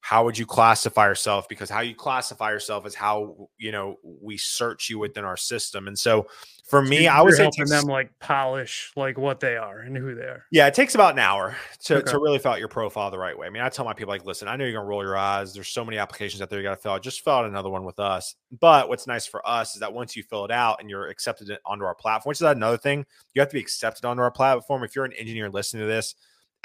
[0.00, 1.48] how would you classify yourself?
[1.48, 5.86] Because how you classify yourself is how you know we search you within our system.
[5.88, 6.26] And so
[6.68, 10.14] for me, I was helping takes- them like polish like what they are and who
[10.14, 10.44] they are.
[10.52, 12.10] Yeah, it takes about an hour to, Okay.
[12.12, 13.46] to really fill out your profile the right way.
[13.46, 15.52] I mean, I tell my people like, listen, I know you're gonna roll your eyes.
[15.52, 17.02] There's so many applications out there you got to fill out.
[17.02, 18.34] Just fill out another one with us.
[18.60, 21.50] But what's nice for us is that once you fill it out and you're accepted
[21.66, 24.84] onto our platform, which is another thing, you have to be accepted onto our platform.
[24.84, 26.14] If you're an engineer listening to this,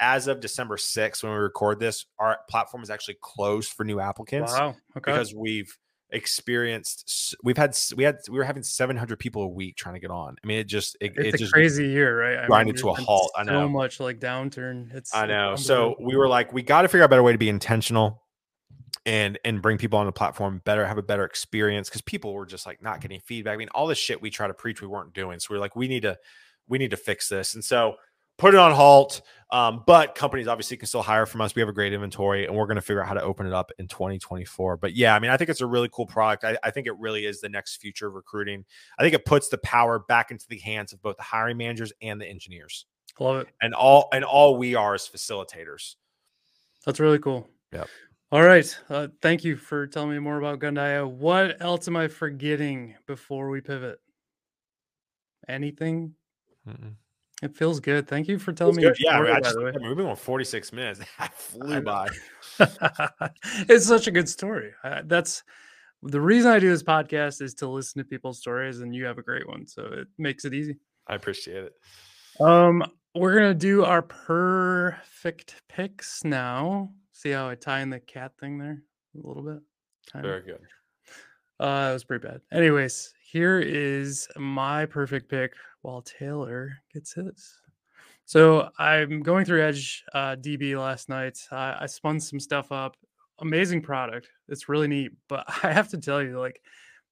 [0.00, 4.00] as of December 6th, when we record this, our platform is actually closed for new
[4.00, 4.70] applicants Wow.
[4.96, 5.12] Okay.
[5.12, 5.76] because we've
[6.10, 10.10] experienced we've had we had we were having 700 people a week trying to get
[10.10, 10.36] on.
[10.42, 12.44] I mean, it just it, it's it a just crazy year, right?
[12.44, 13.32] I grinded to a halt.
[13.36, 14.94] I know So much like downturn.
[14.94, 15.56] It's I know.
[15.56, 18.22] So we were like, we got to figure out a better way to be intentional
[19.06, 22.46] and and bring people on the platform better, have a better experience because people were
[22.46, 23.54] just like not getting feedback.
[23.54, 25.40] I mean, all this shit we try to preach we weren't doing.
[25.40, 26.16] So we are like, we need to
[26.68, 27.54] we need to fix this.
[27.54, 27.96] And so
[28.38, 29.22] put it on halt.
[29.50, 31.54] Um, but companies obviously can still hire from us.
[31.54, 33.52] We have a great inventory and we're going to figure out how to open it
[33.52, 34.78] up in 2024.
[34.78, 36.42] But yeah, I mean, I think it's a really cool product.
[36.42, 38.64] I, I think it really is the next future of recruiting.
[38.98, 41.92] I think it puts the power back into the hands of both the hiring managers
[42.02, 42.86] and the engineers.
[43.20, 43.48] love it.
[43.62, 45.94] And all and all we are is facilitators.
[46.84, 47.48] That's really cool.
[47.72, 47.84] Yeah.
[48.32, 48.76] All right.
[48.90, 51.06] Uh, thank you for telling me more about Gun.io.
[51.06, 54.00] What else am I forgetting before we pivot?
[55.46, 56.14] Anything?
[56.68, 56.94] Mm-mm.
[57.44, 58.08] It feels good.
[58.08, 58.82] Thank you for telling me.
[58.82, 58.96] good.
[58.98, 59.58] Yeah, story, I by just.
[59.58, 61.00] I mean, we've been on 46 minutes.
[61.00, 62.08] That I flew by.
[63.68, 64.72] it's such a good story.
[64.82, 65.42] Uh, that's
[66.02, 69.18] the reason I do this podcast is to listen to people's stories, and you have
[69.18, 70.78] a great one, so it makes it easy.
[71.06, 71.74] I appreciate it.
[72.40, 72.82] Um,
[73.14, 76.92] we're gonna do our purfect picks now.
[77.12, 78.82] See how I tie in the cat thing there
[79.22, 79.58] a little bit.
[80.14, 80.60] Very good.
[81.60, 82.40] Uh, it was pretty bad.
[82.50, 87.54] Anyways, here is my purfect pick while Taylor gets his.
[88.26, 91.38] So I'm going through Edge uh, DB last night.
[91.50, 92.96] I, I spun some stuff up.
[93.40, 94.28] Amazing product.
[94.48, 95.12] It's really neat.
[95.28, 96.60] But I have to tell you, like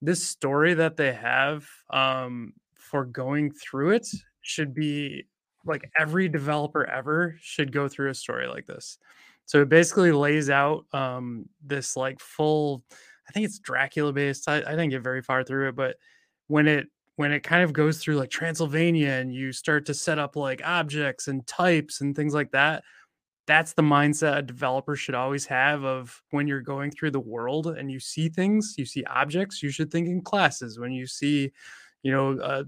[0.03, 4.07] this story that they have um, for going through it
[4.43, 5.25] should be
[5.65, 8.99] like every developer ever should go through a story like this.
[9.47, 12.85] So it basically lays out um, this like full
[13.33, 14.47] I think it's Dracula based.
[14.47, 15.97] I, I didn't get very far through it, but
[16.49, 20.18] when it when it kind of goes through like Transylvania and you start to set
[20.18, 22.85] up like objects and types and things like that,
[23.47, 27.68] that's the mindset a developer should always have of when you're going through the world
[27.68, 30.78] and you see things, you see objects, you should think in classes.
[30.78, 31.53] When you see,
[32.03, 32.64] you know, uh,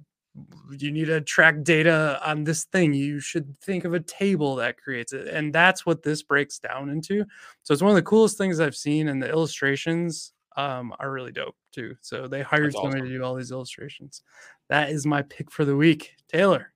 [0.79, 4.81] you need to track data on this thing, you should think of a table that
[4.81, 5.29] creates it.
[5.29, 7.25] And that's what this breaks down into.
[7.63, 11.33] So it's one of the coolest things I've seen, and the illustrations um, are really
[11.33, 11.97] dope too.
[12.01, 13.09] So they hired That's somebody awesome.
[13.13, 14.23] to do all these illustrations.
[14.69, 16.15] That is my pick for the week.
[16.29, 16.73] Taylor,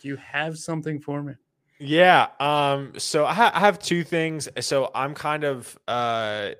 [0.00, 1.34] do you have something for me?
[1.78, 2.28] Yeah.
[2.40, 2.92] Um.
[2.98, 4.48] So I, ha- I have two things.
[4.60, 6.50] So I'm kind of, uh,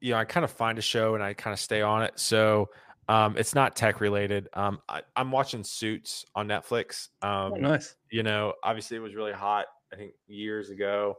[0.00, 2.12] you know, I kind of find a show and I kind of stay on it.
[2.16, 2.68] So,
[3.08, 4.48] um, it's not tech related.
[4.54, 7.08] Um, I, I'm watching Suits on Netflix.
[7.22, 7.96] Um, Oh, nice.
[8.10, 9.66] you know, obviously it was really hot.
[9.92, 11.16] I think years ago.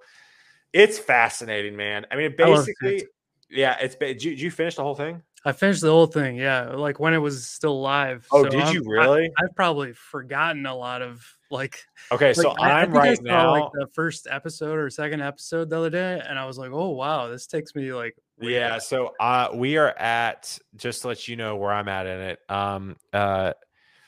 [0.74, 2.06] It's fascinating, man.
[2.12, 3.12] I mean, I basically, Suits.
[3.50, 3.78] Yeah.
[3.82, 3.96] It's.
[3.96, 5.22] Did you, did you finish the whole thing?
[5.48, 6.38] I finished the whole thing.
[6.38, 8.26] Yeah, like when it was still live.
[8.32, 9.32] Oh, So did I'm- you really?
[9.40, 11.78] I've probably forgotten a lot of like.
[12.12, 13.52] Okay, so like, I- I I'm I right saw, now.
[13.52, 16.90] like the first episode or second episode the other day, and I was like, "Oh
[16.90, 21.28] wow, this takes me like." Yeah, back." so uh we are at just to let
[21.28, 22.40] you know where I'm at in it.
[22.50, 23.54] Um uh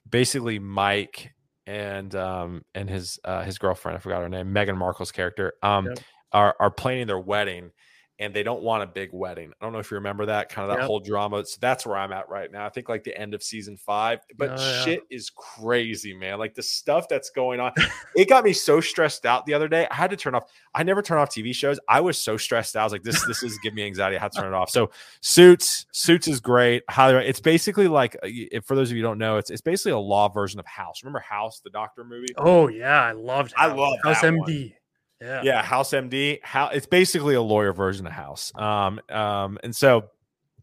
[0.09, 1.33] basically Mike
[1.65, 5.85] and um and his uh his girlfriend, I forgot her name, Meghan Markle's character, um
[5.85, 5.99] Yep.
[6.33, 7.71] are are planning their wedding
[8.19, 9.51] and they don't want a big wedding.
[9.61, 10.87] I don't know if you remember that kind of that Yep.
[10.87, 11.45] whole drama.
[11.45, 12.65] So that's where I'm at right now.
[12.65, 14.21] I think like the end of season five.
[14.35, 14.83] But Oh, yeah.
[14.85, 16.39] shit is crazy, man.
[16.39, 17.73] Like the stuff that's going on.
[18.15, 19.87] it got me so stressed out the other day.
[19.91, 20.49] I had to turn off.
[20.73, 21.79] I never turn off TV shows.
[21.87, 22.81] I was so stressed out.
[22.81, 24.17] I was like, this, this is giving me anxiety.
[24.17, 24.69] I had to turn it off.
[24.71, 24.89] So
[25.21, 26.83] Suits, Suits is great.
[26.89, 29.61] Highly, it's basically like uh, if for those of you who don't know, it's it's
[29.61, 31.03] basically a law version of House.
[31.03, 32.27] Remember House, the doctor movie?
[32.37, 33.53] Oh yeah, I loved.
[33.57, 33.77] I House.
[33.77, 34.73] love House that one.
[35.21, 35.41] Yeah.
[35.43, 40.09] yeah house md how it's basically a lawyer version of house um um and so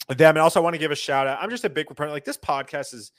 [0.09, 2.13] them and also i want to give a shout out i'm just a big proponent
[2.13, 3.11] like this podcast has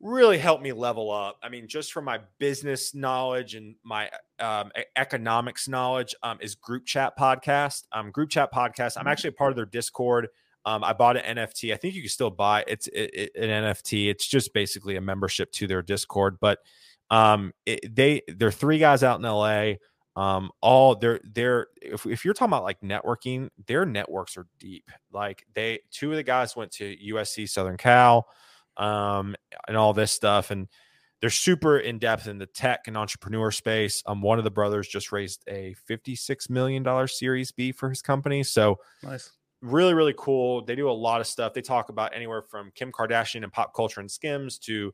[0.00, 4.08] really helped me level up i mean just from my business knowledge and my
[4.38, 9.32] um, economics knowledge um, is group chat podcast um, group chat podcast i'm actually a
[9.32, 10.28] part of their discord
[10.66, 11.72] Um, I bought an NFT.
[11.72, 14.10] I think you can still buy it's it, it, an NFT.
[14.10, 16.36] It's just basically a membership to their Discord.
[16.38, 16.58] But
[17.10, 19.76] um, it, they they're three guys out in LA.
[20.16, 24.90] Um, all they're they're if, if you're talking about like networking, their networks are deep.
[25.12, 28.26] Like they two of the guys went to USC Southern Cal,
[28.76, 29.36] um,
[29.68, 30.68] and all this stuff, and
[31.20, 34.02] they're super in depth in the tech and entrepreneur space.
[34.06, 38.02] Um, one of the brothers just raised a fifty-six million dollar Series B for his
[38.02, 38.42] company.
[38.42, 39.30] So Nice.
[39.62, 42.90] really really cool they do a lot of stuff they talk about anywhere from kim
[42.90, 44.90] kardashian and pop culture and skims to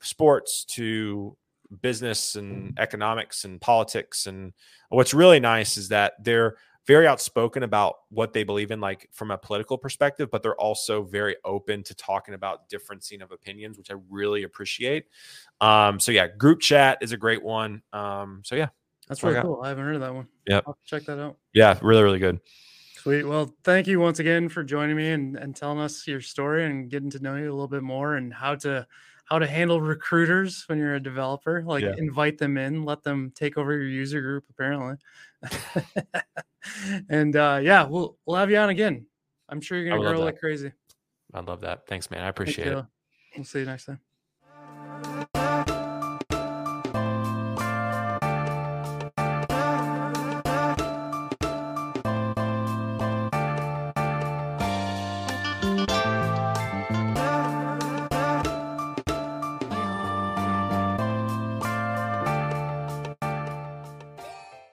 [0.00, 1.36] sports to
[1.80, 4.52] business and economics and politics and
[4.88, 6.56] what's really nice is that they're
[6.86, 11.02] very outspoken about what they believe in like from a political perspective but they're also
[11.02, 15.06] very open to talking about differencing of opinions which i really appreciate
[15.60, 18.68] um so yeah group chat is a great one um so yeah
[19.08, 19.60] That's I really cool.
[19.62, 20.28] I haven't heard of that one.
[20.50, 21.36] I'll check that out.
[21.52, 22.40] yeah really really good
[23.06, 23.22] Sweet.
[23.22, 26.90] Well, thank you once again for joining me and, and telling us your story and
[26.90, 28.84] getting to know you a little bit more and how to
[29.26, 31.62] how to handle recruiters when you're a developer.
[31.62, 31.94] Like Yeah.
[31.98, 34.96] invite them in, let them take over your user group, apparently.
[37.08, 39.06] and uh, yeah, we'll we'll have you on again.
[39.48, 40.72] I'm sure you're gonna grow like crazy.
[41.34, 42.86] i love that thanks man i Thank appreciate it you.
[43.36, 45.36] We'll see you next time.